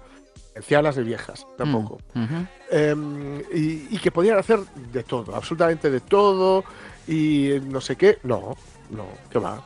[0.56, 1.98] Ancianas ni viejas, tampoco.
[2.14, 2.24] Mm.
[2.70, 4.60] Em, y, y que podían hacer
[4.92, 6.62] de todo, absolutamente de todo,
[7.08, 8.18] y no sé qué.
[8.22, 8.56] No,
[8.90, 9.60] no, ¿qué va?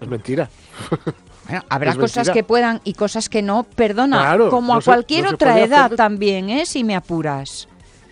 [0.00, 0.50] Es mentira.
[1.48, 2.34] Bueno, habrá Es cosas mentira.
[2.34, 3.62] que puedan y cosas que no.
[3.62, 6.66] Perdona, Claro, como no a se- cualquier no otra edad hacer- también, ¿eh?
[6.66, 7.68] Si me apuras.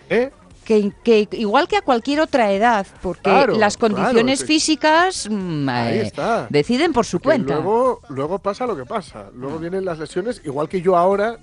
[0.09, 0.31] ¿Eh?
[0.65, 6.11] Que, que igual que a cualquier otra edad, porque Claro, las condiciones físicas mm, eh,
[6.49, 7.53] deciden por su cuenta.
[7.53, 9.29] Luego, luego pasa lo que pasa.
[9.35, 11.37] Luego vienen las lesiones, igual que yo ahora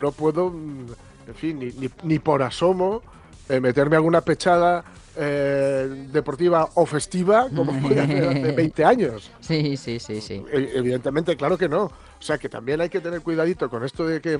[0.00, 0.86] no puedo, mm,
[1.26, 3.02] en fin, ni, ni, ni por asomo
[3.48, 4.84] eh, meterme alguna pechada
[5.16, 9.30] eh, deportiva o festiva como podía hacer hace 20 años.
[9.40, 10.42] Sí, sí, sí, sí.
[10.52, 11.84] E- Evidentemente, claro que no.
[11.86, 14.38] O sea que también hay que tener cuidadito con esto de que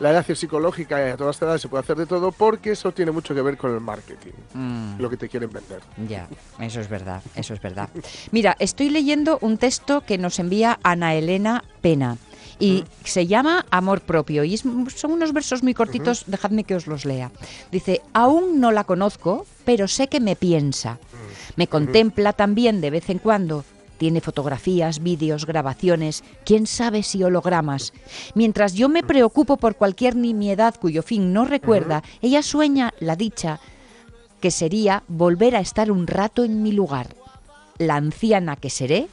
[0.00, 2.72] la edad es psicológica y a todas las edades se puede hacer de todo porque
[2.72, 4.98] eso tiene mucho que ver con el marketing, Mm.
[5.00, 5.80] lo que te quieren vender.
[6.08, 6.28] Ya,
[6.60, 7.88] eso es verdad, eso es verdad.
[8.30, 12.16] Mira, estoy leyendo un texto que nos envía Ana Elena Pena
[12.58, 16.86] y se llama Amor propio y es- son unos versos muy cortitos, dejadme que os
[16.86, 17.30] los lea.
[17.70, 20.98] Dice, aún no la conozco, pero sé que me piensa.
[21.56, 23.64] Me contempla también de vez en cuando.
[24.02, 27.92] Tiene fotografías, vídeos, grabaciones, quién sabe si hologramas.
[28.34, 33.60] Mientras yo me preocupo por cualquier nimiedad cuyo fin no recuerda, ella sueña la dicha
[34.40, 37.14] que sería volver a estar un rato en mi lugar.
[37.78, 39.06] La anciana que seré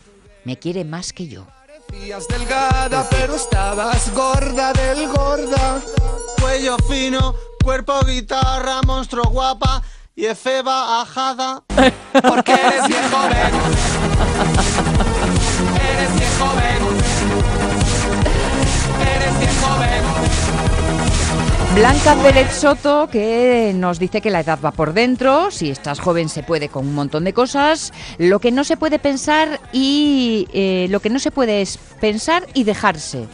[0.44, 1.46] me quiere más que yo.
[1.68, 5.84] Parecías delgada, pero estabas gorda del gorda.
[6.42, 9.84] Cuello fino, cuerpo guitarra, monstruo guapa
[10.20, 11.64] y efeba ajada.
[12.12, 13.52] Porque eres bien joven.
[15.92, 16.80] Eres bien joven.
[19.16, 20.04] Eres bien joven.
[21.76, 26.28] Blanca Pérez Soto que nos dice que la edad va por dentro, si estás joven
[26.28, 30.88] se puede con un montón de cosas, lo que no se puede pensar y eh,
[30.90, 33.28] lo que no se puede es pensar y dejarse.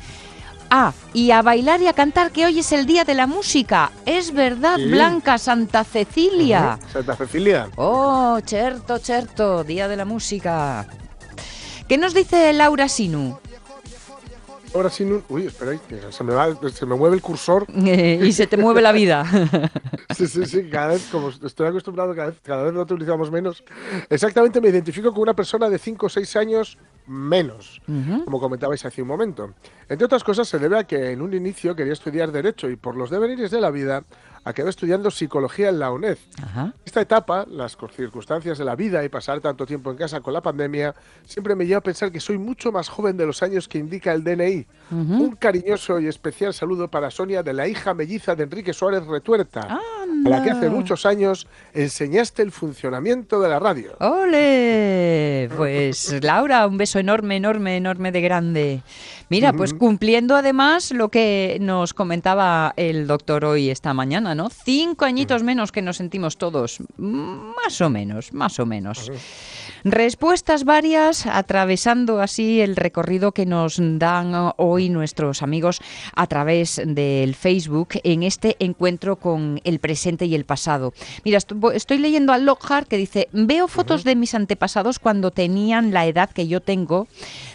[0.70, 3.92] Ah, y a bailar y a cantar que hoy es el día de la música.
[4.06, 4.86] Es verdad, Sí.
[4.86, 6.80] Blanca Santa Cecilia.
[6.92, 7.70] Santa Cecilia.
[7.76, 10.88] Oh, certo, certo, día de la música.
[11.88, 13.38] ¿Qué nos dice Laura Sinu?
[14.76, 15.72] Ahora sí, no- uy, espera,
[16.12, 17.66] se me, va, se me mueve el cursor.
[17.74, 19.26] y se te mueve la vida.
[20.16, 23.66] Sí, sí, sí, cada vez, como estoy acostumbrado, cada vez, cada vez lo utilizamos menos.
[24.10, 27.82] Exactamente, me identifico con una persona de 5 o 6 años menos,
[28.24, 29.54] como comentabais hace un momento.
[29.90, 32.96] Entre otras cosas, se debe a que en un inicio quería estudiar Derecho y por
[32.96, 34.04] los devenires de la vida
[34.46, 36.18] acabé estudiando Psicología en la UNED.
[36.42, 36.74] Ajá.
[36.86, 40.42] Esta etapa, las circunstancias de la vida y pasar tanto tiempo en casa con la
[40.42, 43.80] pandemia, siempre me lleva a pensar que soy mucho más joven de los años que
[43.80, 44.68] indica el DNI.
[44.92, 49.82] Un cariñoso y especial saludo para Sonia, de la hija melliza de Enrique Suárez Retuerta,
[50.26, 53.96] a la que hace muchos años enseñaste el funcionamiento de la radio.
[54.00, 55.50] ¡Ole!
[55.56, 58.82] Pues Laura, un beso enorme, enorme, enorme de grande.
[59.30, 64.50] Mira, pues cumpliendo además lo que nos comentaba el doctor hoy esta mañana, ¿no?
[64.50, 66.80] Cinco añitos menos que nos sentimos todos.
[66.98, 69.12] Más o menos, más o menos.
[69.88, 75.80] Respuestas varias, atravesando así el recorrido que nos dan hoy nuestros amigos
[76.16, 80.96] a través del Facebook en este encuentro con el presente y el pasado.
[81.24, 81.38] Mira,
[81.76, 86.32] estoy leyendo a Lockhart que dice, veo fotos de mis antepasados cuando tenían la edad
[86.32, 87.08] que yo tengo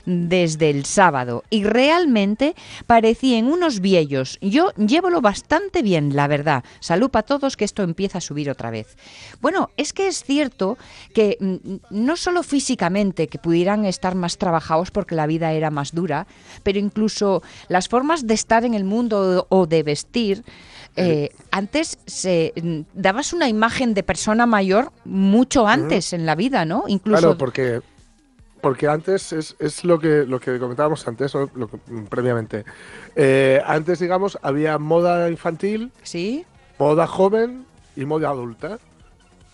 [0.07, 2.55] desde el sábado y realmente
[2.87, 4.39] parecían unos viejos.
[4.41, 6.63] Yo llévolo bastante bien, la verdad.
[6.79, 8.97] Salud para todos que esto empieza a subir otra vez.
[9.41, 10.79] Bueno, es que es cierto
[11.13, 15.93] que mm, no solo físicamente que pudieran estar más trabajados porque la vida era más
[15.95, 16.27] dura,
[16.63, 20.45] pero incluso las formas de estar en el mundo o de vestir.
[20.97, 22.53] eh, antes se
[22.95, 26.85] dabas una imagen de persona mayor mucho antes en la vida, ¿no?
[26.89, 27.81] Incluso Claro, porque,
[28.61, 31.33] porque antes es, es lo, que, lo que comentábamos antes.
[31.33, 32.65] Lo que- mm, previamente.
[33.17, 36.45] Eh, antes, digamos, había moda infantil, sí,
[36.79, 37.65] moda joven
[37.97, 38.79] y moda adulta.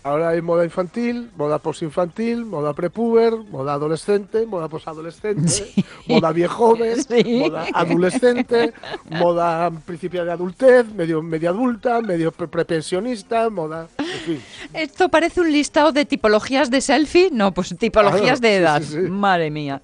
[0.07, 5.73] Ahora hay moda infantil, moda posinfantil, moda prepuber, moda adolescente, moda posadolescente,
[6.07, 7.23] moda viejoven, Sí.
[7.43, 8.73] moda adolescente,
[9.09, 14.41] moda principio de adultez, medio media adulta, medio pre- prepensionista, moda, en fin.
[14.73, 17.29] Esto parece un listado de tipologías de selfie.
[17.33, 18.81] No, pues tipologías Claro, de sí, edad.
[18.81, 19.11] sí, sí.
[19.11, 19.81] Madre mía.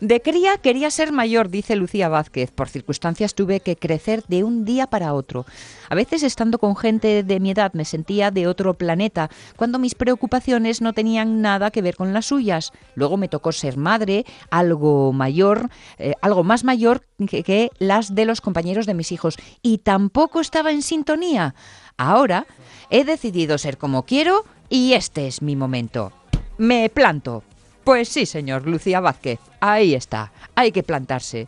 [0.00, 2.50] De cría quería ser mayor, dice Lucía Vázquez.
[2.50, 5.46] Por circunstancias tuve que crecer de un día para otro.
[5.88, 9.94] A veces estando con gente de mi edad me sentía de otro planeta, cuando mis
[9.94, 12.72] preocupaciones no tenían nada que ver con las suyas.
[12.94, 18.24] Luego me tocó ser madre, algo mayor, eh, algo más mayor que, que las de
[18.24, 21.54] los compañeros de mis hijos, y tampoco estaba en sintonía.
[21.96, 22.46] Ahora
[22.90, 26.12] he decidido ser como quiero y este es mi momento.
[26.58, 27.44] Me planto.
[27.84, 29.38] Pues sí, señor Lucía Vázquez.
[29.60, 30.32] Ahí está.
[30.54, 31.46] Hay que plantarse.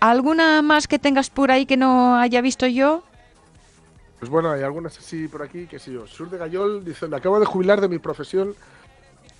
[0.00, 3.02] ¿Alguna más que tengas por ahí que no haya visto yo?
[4.18, 7.40] Pues bueno, hay algunas así por aquí, que sí, Sur de Gallol dice, me acabo
[7.40, 8.54] de jubilar de mi profesión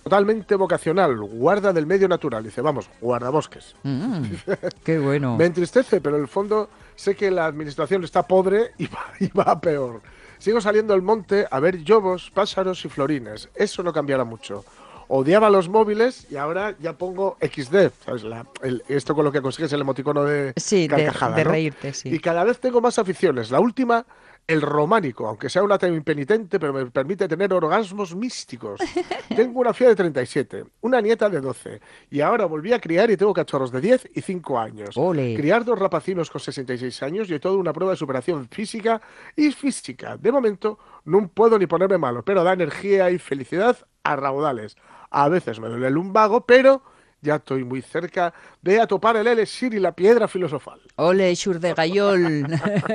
[0.02, 2.44] totalmente vocacional, guarda del medio natural.
[2.44, 3.74] Dice, vamos, guardabosques.
[3.82, 4.22] Mm,
[4.84, 5.36] qué bueno.
[5.36, 9.28] Me entristece, pero en el fondo sé que la administración está podre y va, y
[9.28, 10.00] va a peor.
[10.38, 13.50] Sigo saliendo al monte a ver lobos, pájaros y florines.
[13.54, 14.64] Eso no cambiará mucho.
[15.12, 17.90] Odiaba los móviles y ahora ya pongo XD.
[18.05, 18.23] ¿sabes?
[18.23, 21.51] La- el- esto con lo que consigues el emoticono de Sí, de- carcajada, de ¿no?
[21.51, 22.11] reírte, sí.
[22.14, 23.51] Y cada vez tengo más aficiones.
[23.51, 24.07] La última
[24.46, 28.81] el románico, aunque sea una impenitente, pero me permite tener orgasmos místicos.
[29.37, 33.16] tengo una fía de 37, una nieta de 12, y ahora volví a criar y
[33.16, 34.96] tengo cachorros de 10 y 5 años.
[34.96, 35.35] Ole.
[35.37, 39.01] Criar dos rapacinos con 66 años y toda una prueba de superación física
[39.37, 40.16] y física.
[40.16, 44.77] De momento, no puedo ni ponerme malo, pero da energía y felicidad a raudales.
[45.11, 46.83] A veces me duele el lumbago, pero
[47.20, 50.81] ya estoy muy cerca de atopar el elixir y la piedra filosofal.
[50.96, 52.46] Ole, xur de gallol.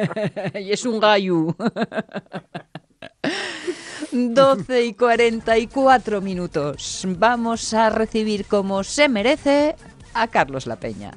[0.56, 1.56] y es un gallo.
[4.12, 7.06] 12 y 44 minutos.
[7.18, 9.76] Vamos a recibir como se merece
[10.14, 11.12] a Carlos La Peña.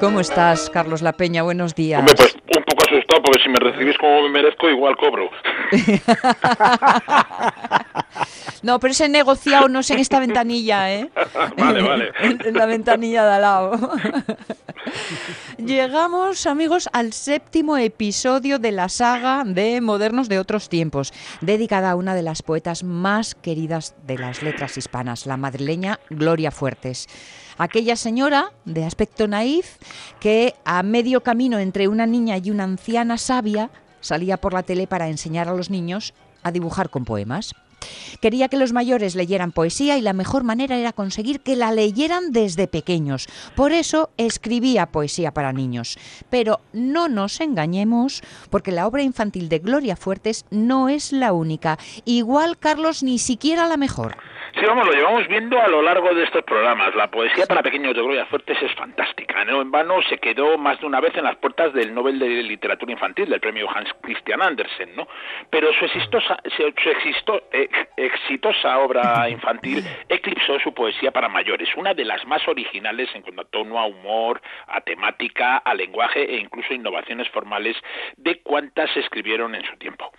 [0.00, 1.42] ¿Cómo estás, Carlos La Peña?
[1.42, 1.98] Buenos días.
[2.00, 5.30] Hombre, pues un poco asustado porque si me recibís como me merezco, igual cobro.
[8.62, 11.08] No, pero ese negociado no es en esta ventanilla, ¿eh?
[11.56, 12.12] Vale, vale.
[12.20, 13.90] En, en la ventanilla de al lado.
[15.64, 21.96] Llegamos, amigos, al séptimo episodio de la saga de Modernos de otros tiempos, dedicada a
[21.96, 27.08] una de las poetas más queridas de las letras hispanas, la madrileña Gloria Fuertes.
[27.58, 29.76] Aquella señora de aspecto naif
[30.18, 33.70] que a medio camino entre una niña y una anciana sabia
[34.00, 37.52] salía por la tele para enseñar a los niños a dibujar con poemas.
[38.20, 42.32] Quería que los mayores leyeran poesía y la mejor manera era conseguir que la leyeran
[42.32, 43.28] desde pequeños.
[43.56, 45.98] Por eso escribía poesía para niños.
[46.28, 51.78] Pero no nos engañemos, porque la obra infantil de Gloria Fuertes no es la única.
[52.04, 54.16] Igual, Carlos, ni siquiera la mejor.
[54.58, 56.94] Sí, vamos, lo llevamos viendo a lo largo de estos programas.
[56.94, 59.44] La poesía para pequeños de Gloria Fuertes es fantástica.
[59.44, 62.28] No en vano se quedó más de una vez en las puertas del Nobel de
[62.42, 65.06] Literatura Infantil, del premio Hans Christian Andersen, ¿no?
[65.50, 71.94] Pero su, exitosa, su existo- eh, exitosa obra infantil eclipsó su poesía para mayores, una
[71.94, 76.36] de las más originales en cuanto a tono, a humor, a temática, a lenguaje e
[76.38, 77.76] incluso innovaciones formales
[78.16, 80.10] de cuantas se escribieron en su tiempo.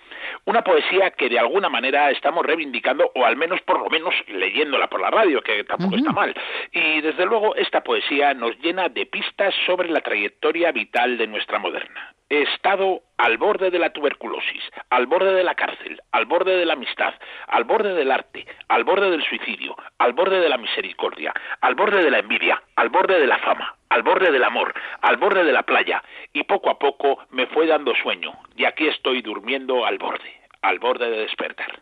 [0.46, 4.88] Una poesía que de alguna manera estamos reivindicando, o al menos por lo menos leyéndola
[4.88, 6.34] por la radio, que tampoco está mal.
[6.72, 11.60] Y desde luego esta poesía nos llena de pistas sobre la trayectoria vital de nuestra
[11.60, 12.14] moderna.
[12.30, 16.66] He estado al borde de la tuberculosis, al borde de la cárcel, al borde de
[16.66, 17.14] la amistad,
[17.48, 22.02] al borde del arte, al borde del suicidio, al borde de la misericordia, al borde
[22.02, 25.52] de la envidia, al borde de la fama, al borde del amor, al borde de
[25.52, 29.98] la playa, y poco a poco me fue dando sueño, y aquí estoy durmiendo al
[29.98, 31.82] borde, al borde de despertar.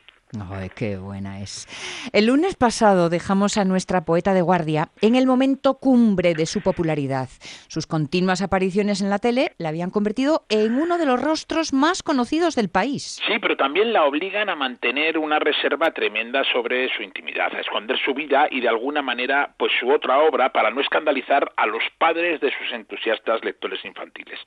[0.51, 1.67] Ay, qué buena es.
[2.13, 6.61] El lunes pasado dejamos a nuestra poeta de guardia en el momento cumbre de su
[6.61, 7.29] popularidad.
[7.67, 12.03] Sus continuas apariciones en la tele la habían convertido en uno de los rostros más
[12.03, 13.19] conocidos del país.
[13.27, 17.97] Sí, pero también la obligan a mantener una reserva tremenda sobre su intimidad, a esconder
[17.97, 21.81] su vida y de alguna manera pues su otra obra para no escandalizar a los
[21.97, 24.39] padres de sus entusiastas lectores infantiles.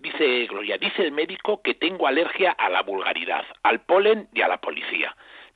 [0.00, 4.48] Dice Gloria, dice el médico que tengo alergia a la vulgaridad, al polen y a
[4.48, 5.13] la policía.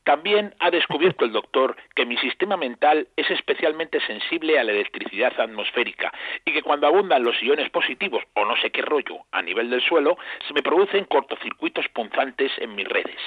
[0.09, 5.39] También ha descubierto el doctor que mi sistema mental es especialmente sensible a la electricidad
[5.39, 6.11] atmosférica
[6.47, 9.83] y que cuando abundan los iones positivos o no sé qué rollo a nivel del
[9.83, 10.17] suelo,
[10.47, 13.21] se me producen cortocircuitos punzantes en mis redes.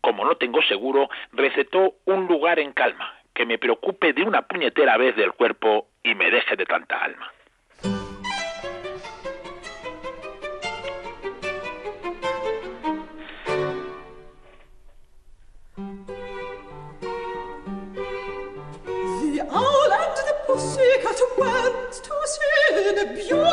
[0.00, 4.96] Como no tengo seguro, recetó un lugar en calma, que me preocupe de una puñetera
[4.98, 7.32] vez del cuerpo y me deje de tanta alma.
[21.40, 23.49] Went to see the beautiful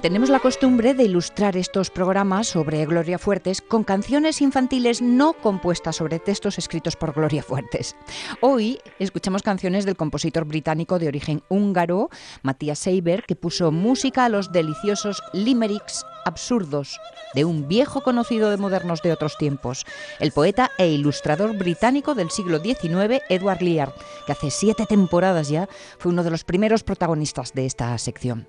[0.00, 5.96] Mantenemos la costumbre de ilustrar estos programas sobre Gloria Fuertes con canciones infantiles no compuestas
[5.96, 7.94] sobre textos escritos por Gloria Fuertes.
[8.40, 12.08] Hoy escuchamos canciones del compositor británico de origen húngaro,
[12.42, 16.98] Matías Seiber, que puso música a los deliciosos limericks absurdos
[17.34, 19.84] de un viejo conocido de modernos de otros tiempos,
[20.18, 25.68] el poeta e ilustrador británico del siglo XIX, Edward Lear, que hace siete temporadas ya
[25.98, 28.46] fue uno de los primeros protagonistas de esta sección.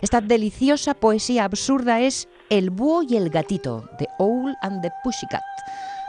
[0.00, 5.42] Esta deliciosa poesía absurda es El búho y el gatito, de Owl and the Pussycat,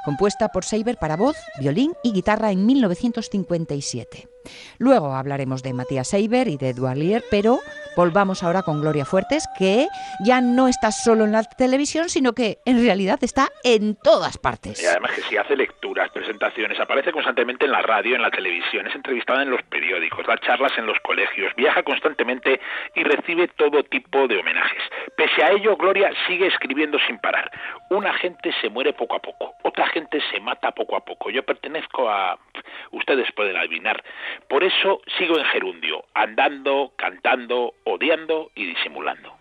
[0.05, 4.27] compuesta por Seiber para voz, violín y guitarra en 1957.
[4.77, 7.59] Luego hablaremos de Matías Seiber y de Lear, pero
[7.95, 9.87] Volvamos ahora con Gloria Fuertes, que
[10.23, 14.81] ya no está solo en la televisión, sino que en realidad está en todas partes.
[14.81, 18.87] Y además que si hace lecturas, presentaciones, aparece constantemente en la radio, en la televisión,
[18.87, 22.61] es entrevistada en los periódicos, da charlas en los colegios, viaja constantemente
[22.95, 24.81] y recibe todo tipo de homenajes.
[25.17, 27.51] Pese a ello, Gloria sigue escribiendo sin parar.
[27.89, 31.29] Una gente se muere poco a poco, otra gente se mata poco a poco.
[31.29, 32.39] Yo pertenezco a...
[32.91, 34.03] Ustedes pueden adivinar.
[34.47, 39.40] Por eso sigo en gerundio, andando, cantando, odiando y disimulando.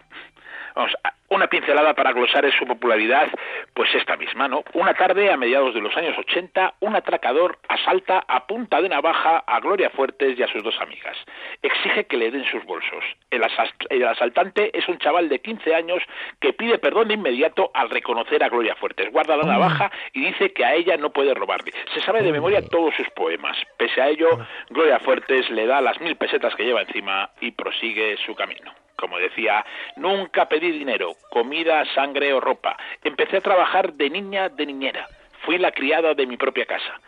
[0.75, 0.93] Vamos,
[1.31, 3.29] una pincelada para glosar en su popularidad,
[3.73, 4.65] pues esta misma, ¿no?
[4.75, 9.45] Una tarde a mediados de los años 80, un atracador asalta a punta de navaja
[9.47, 11.17] a Gloria Fuertes y a sus dos amigas.
[11.63, 13.05] Exige que le den sus bolsos.
[13.31, 13.43] El,
[13.91, 16.03] el asaltante es un chaval de 15 años
[16.41, 19.11] que pide perdón de inmediato al reconocer a Gloria Fuertes.
[19.13, 21.73] Guarda la navaja y dice que a ella no puede robarle.
[21.95, 23.57] Se sabe de memoria todos sus poemas.
[23.77, 24.29] Pese a ello,
[24.71, 28.80] Gloria Fuertes le da las mil pesetas que lleva encima y prosigue su camino.
[29.01, 29.65] Como decía,
[29.97, 32.77] nunca pedí dinero, comida, sangre o ropa.
[33.03, 35.09] Empecé a trabajar de niña, de niñera.
[35.47, 37.01] Fui la criada de mi propia casa.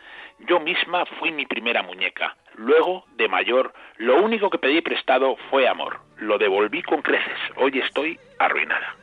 [0.48, 2.34] Yo misma fui mi primera muñeca.
[2.56, 6.00] Luego, de mayor, lo único que pedí prestado fue amor.
[6.16, 7.38] Lo devolví con creces.
[7.56, 8.96] Hoy estoy arruinada.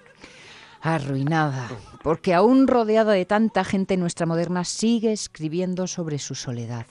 [0.82, 1.68] Arruinada,
[2.04, 6.88] porque aún rodeada de tanta gente nuestra moderna sigue escribiendo sobre su soledad.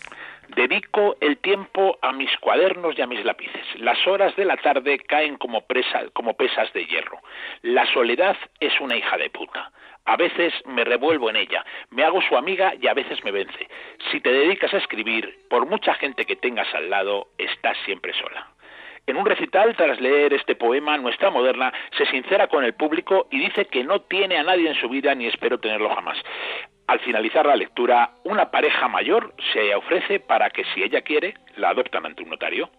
[0.59, 3.65] Dedico el tiempo a mis cuadernos y a mis lápices.
[3.77, 7.21] Las horas de la tarde caen como, presa, como pesas de hierro.
[7.63, 9.71] La soledad es una hija de puta.
[10.05, 13.69] A veces me revuelvo en ella, me hago su amiga y a veces me vence.
[14.11, 18.49] Si te dedicas a escribir, por mucha gente que tengas al lado, estás siempre sola.
[19.07, 23.39] En un recital, tras leer este poema, nuestra moderna se sincera con el público y
[23.39, 26.19] dice que no tiene a nadie en su vida ni espero tenerlo jamás.
[26.89, 31.69] Al finalizar la lectura, una pareja mayor se ofrece para que, si ella quiere, la
[31.69, 32.71] adoptan ante un notario.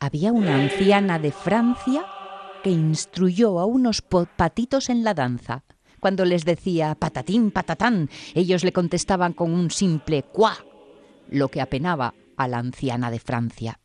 [0.00, 2.06] Había una anciana de Francia
[2.62, 5.64] que instruyó a unos patitos en la danza.
[6.00, 10.56] Cuando les decía patatín, patatán, ellos le contestaban con un simple cuá,
[11.28, 13.78] lo que apenaba a la anciana de Francia.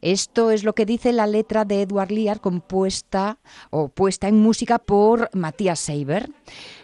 [0.00, 3.38] Esto es lo que dice la letra de Edward Lear compuesta
[3.70, 6.30] o puesta en música por Matías Seiber.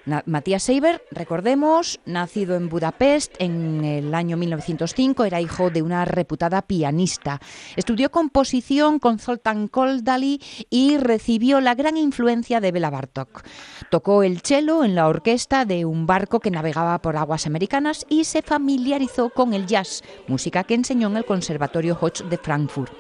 [0.07, 6.62] Matías Seiber, recordemos, nacido en Budapest en el año 1905, era hijo de una reputada
[6.62, 7.40] pianista.
[7.76, 10.40] Estudió composición con Zoltán Koldali
[10.70, 13.42] y recibió la gran influencia de Bela Bartok.
[13.90, 18.24] Tocó el cello en la orquesta de un barco que navegaba por aguas americanas y
[18.24, 22.92] se familiarizó con el jazz, música que enseñó en el Conservatorio Hoch de Frankfurt.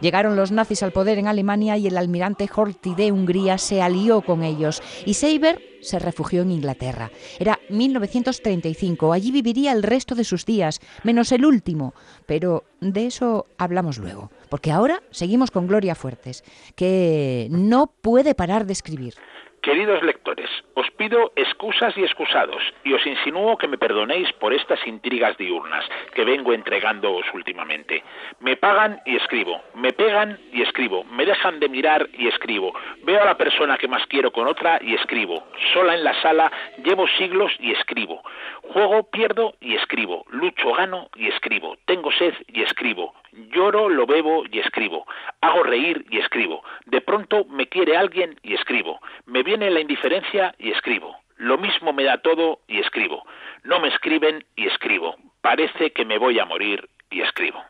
[0.00, 4.22] Llegaron los nazis al poder en Alemania y el almirante Horthy de Hungría se alió
[4.22, 7.10] con ellos y Seiber se refugió en Inglaterra.
[7.38, 11.94] Era 1935, allí viviría el resto de sus días, menos el último,
[12.26, 18.66] pero de eso hablamos luego, porque ahora seguimos con Gloria Fuertes, que no puede parar
[18.66, 19.14] de escribir.
[19.62, 24.78] Queridos lectores, os pido excusas y excusados, y os insinúo que me perdonéis por estas
[24.86, 25.84] intrigas diurnas
[26.14, 28.02] que vengo entregándoos últimamente.
[28.40, 33.20] Me pagan y escribo, me pegan y escribo, me dejan de mirar y escribo, veo
[33.20, 35.42] a la persona que más quiero con otra y escribo,
[35.72, 36.52] sola en la sala
[36.84, 38.22] llevo siglos y escribo,
[38.62, 43.14] juego, pierdo y escribo, lucho, gano y escribo, tengo sed y escribo,
[43.50, 45.06] lloro, lo bebo y escribo,
[45.40, 50.54] hago reír y escribo, de pronto me quiere alguien y escribo, me viene la indiferencia
[50.58, 51.16] y escribo.
[51.38, 53.24] Lo mismo me da todo y escribo.
[53.62, 55.14] No me escriben y escribo.
[55.40, 57.62] Parece que me voy a morir y escribo.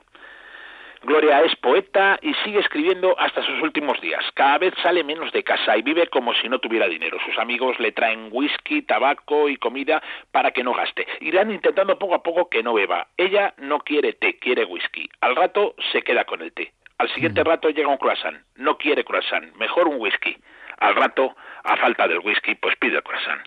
[1.08, 4.22] Gloria es poeta y sigue escribiendo hasta sus últimos días.
[4.34, 7.16] Cada vez sale menos de casa y vive como si no tuviera dinero.
[7.24, 11.06] Sus amigos le traen whisky, tabaco y comida para que no gaste.
[11.22, 13.08] Irán intentando poco a poco que no beba.
[13.16, 15.08] Ella no quiere té, quiere whisky.
[15.22, 16.74] Al rato se queda con el té.
[16.98, 18.36] Al siguiente rato llega un croissant.
[18.56, 20.36] No quiere croissant, mejor un whisky.
[20.76, 21.34] Al rato,
[21.64, 23.40] a falta del whisky, pues pide el croissant.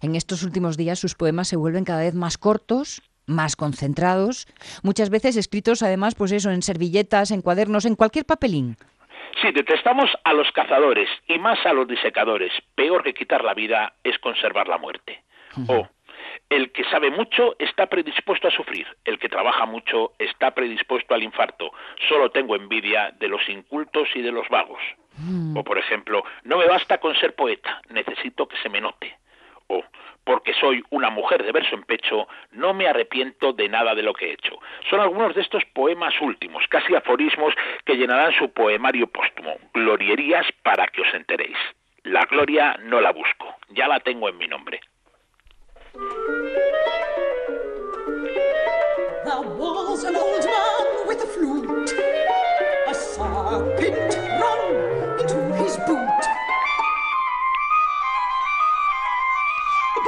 [0.00, 4.46] En estos últimos días sus poemas se vuelven cada vez más cortos, más concentrados,
[4.82, 8.76] muchas veces escritos además, pues eso, en servilletas, en cuadernos, en cualquier papelín.
[9.40, 12.52] Sí, detestamos a los cazadores y más a los disecadores.
[12.74, 15.22] Peor que quitar la vida es conservar la muerte.
[15.68, 15.88] O
[16.50, 21.22] el que sabe mucho está predispuesto a sufrir, el que trabaja mucho está predispuesto al
[21.22, 21.72] infarto.
[22.08, 24.80] Solo tengo envidia de los incultos y de los vagos.
[25.54, 29.16] O por ejemplo, no me basta con ser poeta, necesito que se me note.
[29.68, 29.82] O
[30.24, 34.14] porque soy una mujer de verso en pecho, no me arrepiento de nada de lo
[34.14, 34.58] que he hecho.
[34.88, 37.54] Son algunos de estos poemas últimos, casi aforismos
[37.84, 41.56] que llenarán su poemario póstumo, glorierías para que os enteréis.
[42.02, 44.80] La gloria no la busco, ya la tengo en mi nombre.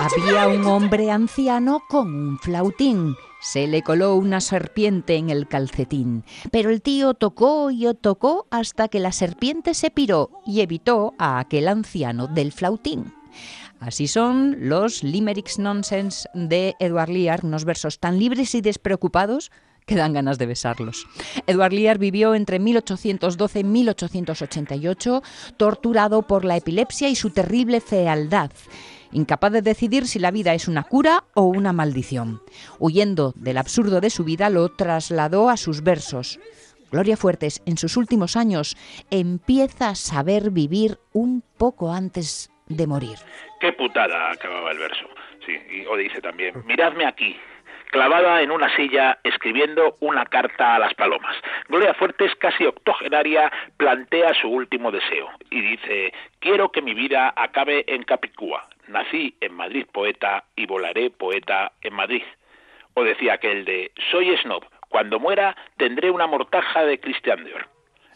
[0.06, 3.16] Había un hombre anciano con un flautín.
[3.40, 6.22] Se le coló una serpiente en el calcetín.
[6.52, 11.40] Pero el tío tocó y tocó hasta que la serpiente se piró y evitó a
[11.40, 13.12] aquel anciano del flautín.
[13.80, 19.50] Así son los limericks nonsense de Edward Lear, unos versos tan libres y despreocupados
[19.86, 21.06] que dan ganas de besarlos.
[21.48, 25.22] Edward Lear vivió entre 1812 y 1888,
[25.56, 28.52] torturado por la epilepsia y su terrible fealdad
[29.12, 32.42] incapaz de decidir si la vida es una cura o una maldición.
[32.78, 36.38] Huyendo del absurdo de su vida, lo trasladó a sus versos.
[36.90, 38.76] Gloria Fuertes, en sus últimos años,
[39.10, 43.18] empieza a saber vivir un poco antes de morir.
[43.60, 45.06] Qué putada acababa el verso.
[45.44, 47.36] Sí, y, o dice también, miradme aquí,
[47.96, 51.34] clavada en una silla escribiendo una carta a las palomas.
[51.66, 57.86] Gloria Fuertes, casi octogenaria, plantea su último deseo y dice, quiero que mi vida acabe
[57.88, 58.68] en Capicúa.
[58.88, 62.22] Nací en Madrid poeta y volaré poeta en Madrid.
[62.92, 67.66] O decía aquel de, soy snob, cuando muera tendré una mortaja de Christian Dior.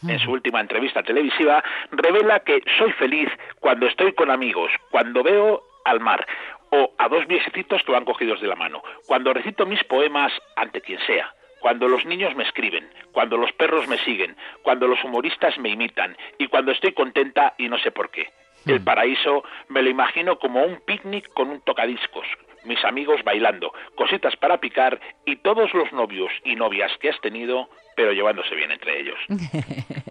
[0.07, 5.62] En su última entrevista televisiva revela que soy feliz cuando estoy con amigos, cuando veo
[5.87, 6.26] al mar
[6.71, 10.81] o a dos viejecitos que van cogidos de la mano, cuando recito mis poemas ante
[10.81, 15.59] quien sea, cuando los niños me escriben, cuando los perros me siguen, cuando los humoristas
[15.59, 18.31] me imitan y cuando estoy contenta y no sé por qué.
[18.66, 22.27] El paraíso me lo imagino como un picnic con un tocadiscos,
[22.64, 27.71] mis amigos bailando, cositas para picar y todos los novios y novias que has tenido,
[27.97, 29.18] pero llevándose bien entre ellos.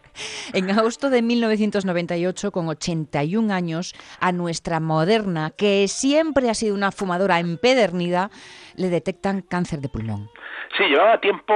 [0.53, 6.91] En agosto de 1998, con 81 años, a nuestra moderna, que siempre ha sido una
[6.91, 8.29] fumadora empedernida,
[8.75, 10.29] le detectan cáncer de pulmón.
[10.77, 11.53] Sí, llevaba tiempo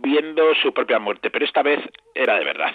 [0.00, 1.80] viendo su propia muerte, pero esta vez
[2.14, 2.74] era de verdad.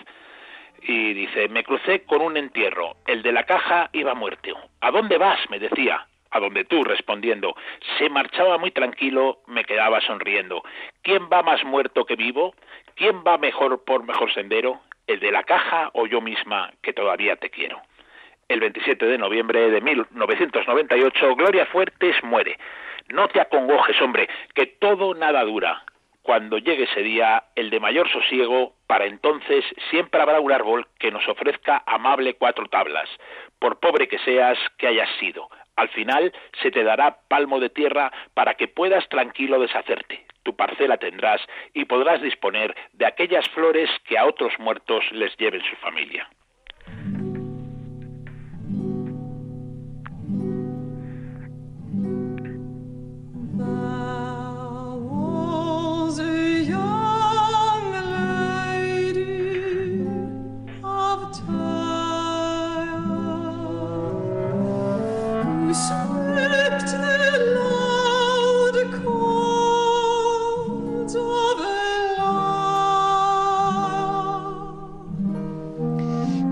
[0.81, 4.55] Y dice, me crucé con un entierro, el de la caja iba muerto.
[4.81, 5.39] ¿A dónde vas?
[5.49, 6.05] me decía.
[6.29, 7.55] A donde tú, respondiendo.
[7.97, 10.61] Se marchaba muy tranquilo, me quedaba sonriendo.
[11.01, 12.53] ¿Quién va más muerto que vivo?
[12.95, 14.81] ¿Quién va mejor por mejor sendero?
[15.07, 17.81] ¿El de la caja o yo misma que todavía te quiero?
[18.49, 22.59] El 27 de noviembre de 1998, Gloria Fuertes muere.
[23.07, 25.81] No te acongojes, hombre, que todo nada dura.
[26.23, 31.09] Cuando llegue ese día, el de mayor sosiego, para entonces siempre habrá un árbol que
[31.09, 33.09] nos ofrezca amable cuatro tablas,
[33.59, 35.47] por pobre que seas, que hayas sido.
[35.77, 40.26] Al final se te dará palmo de tierra para que puedas tranquilo deshacerte.
[40.47, 41.41] Tu parcela tendrás
[41.73, 46.29] y podrás disponer de aquellas flores que a otros muertos les lleven su familia.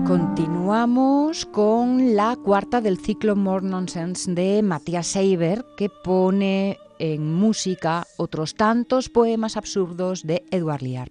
[0.06, 8.06] Continuamos con la cuarta del ciclo More Nonsense de Matías Seiber, que pone en música
[8.16, 11.10] otros tantos poemas absurdos de Edward Lear.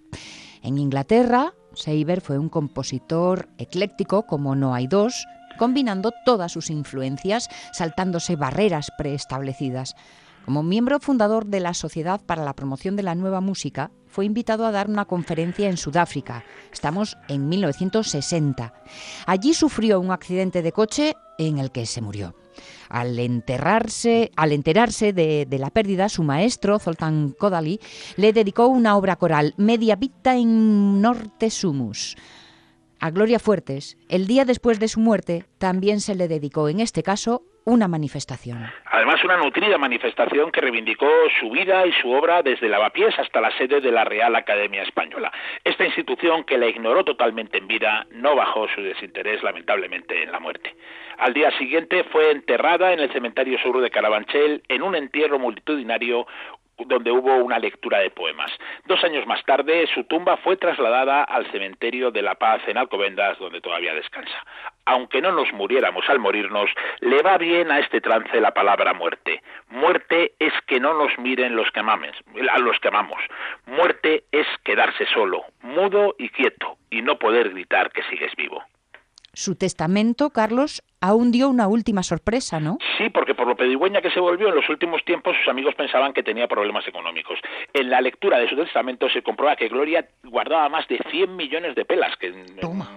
[0.62, 5.26] En Inglaterra, Seiber fue un compositor ecléctico como no hay dos,
[5.58, 9.94] combinando todas sus influencias, saltándose barreras preestablecidas.
[10.46, 14.64] Como miembro fundador de la Sociedad para la Promoción de la Nueva Música, fue invitado
[14.64, 16.42] a dar una conferencia en Sudáfrica.
[16.72, 18.72] Estamos en 1960.
[19.26, 22.34] Allí sufrió un accidente de coche en el que se murió.
[22.88, 27.78] Al enterrarse, al enterarse de, de la pérdida, su maestro, Zoltán Kodali,
[28.16, 32.16] le dedicó una obra coral, Media Vita in Norte Sumus.
[32.98, 37.02] A Gloria Fuertes, el día después de su muerte, también se le dedicó, en este
[37.02, 38.64] caso, una manifestación.
[38.84, 41.08] Además, una nutrida manifestación que reivindicó
[41.40, 45.32] su vida y su obra desde Lavapiés hasta la sede de la Real Academia Española.
[45.64, 50.38] Esta institución, que la ignoró totalmente en vida, no bajó su desinterés lamentablemente en la
[50.38, 50.76] muerte.
[51.18, 56.24] Al día siguiente fue enterrada en el cementerio sur de Carabanchel en un entierro multitudinario
[56.86, 58.52] donde hubo una lectura de poemas.
[58.84, 63.38] Dos años más tarde, su tumba fue trasladada al cementerio de La Paz en Alcobendas,
[63.38, 64.44] donde todavía descansa.
[64.86, 66.70] Aunque no nos muriéramos al morirnos,
[67.00, 69.42] le va bien a este trance la palabra muerte.
[69.68, 72.16] Muerte es que no nos miren los que mames,
[72.50, 73.20] a los que amamos.
[73.66, 78.62] Muerte es quedarse solo, mudo y quieto, y no poder gritar que sigues vivo.
[79.32, 82.78] Su testamento, Carlos, aún dio una última sorpresa, ¿no?
[82.98, 86.12] Sí, porque por lo pedigüeña que se volvió en los últimos tiempos, sus amigos pensaban
[86.12, 87.38] que tenía problemas económicos.
[87.72, 91.74] En la lectura de su testamento se comprueba que Gloria guardaba más de 100 millones
[91.74, 92.32] de pelas que,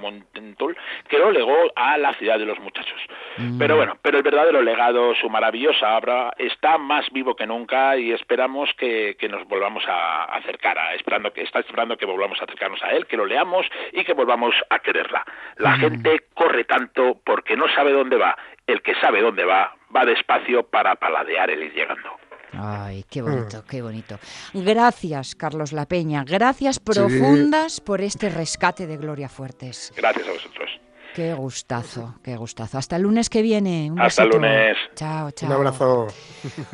[0.01, 0.77] Montentol,
[1.07, 2.99] que lo legó a la ciudad de los muchachos.
[3.37, 3.57] Mm.
[3.57, 8.11] Pero bueno, pero el verdadero legado, su maravillosa obra, está más vivo que nunca y
[8.11, 12.45] esperamos que, que nos volvamos a acercar, a, esperando que está esperando que volvamos a
[12.45, 15.25] acercarnos a él, que lo leamos y que volvamos a quererla.
[15.57, 15.79] La Mm.
[15.81, 18.37] gente corre tanto porque no sabe dónde va.
[18.67, 22.09] El que sabe dónde va, va despacio para paladear el ir llegando.
[22.53, 24.19] Ay, qué bonito, qué bonito.
[24.53, 26.23] Gracias, Carlos La Peña.
[26.23, 29.93] Gracias profundas por este rescate de Gloria Fuertes.
[29.95, 30.69] Gracias a vosotros.
[31.16, 32.78] Qué gustazo, qué gustazo.
[32.78, 33.91] Hasta el lunes que viene.
[33.91, 34.78] Un Hasta el lunes.
[34.95, 35.49] Chao, chao.
[35.49, 36.07] Un abrazo.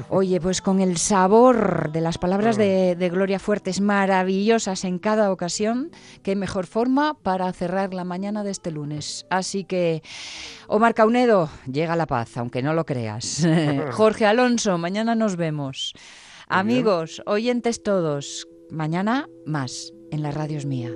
[0.10, 5.32] Oye, pues con el sabor de las palabras de, de Gloria Fuertes maravillosas en cada
[5.32, 5.92] ocasión,
[6.24, 9.26] qué mejor forma para cerrar la mañana de este lunes.
[9.30, 10.04] Así que,
[10.68, 13.48] Omar Caunedo, llega la paz, aunque no lo creas.
[13.92, 15.94] Jorge Alonso, mañana nos vemos.
[16.48, 20.92] Amigos, oyentes todos, mañana más en la radio es mía.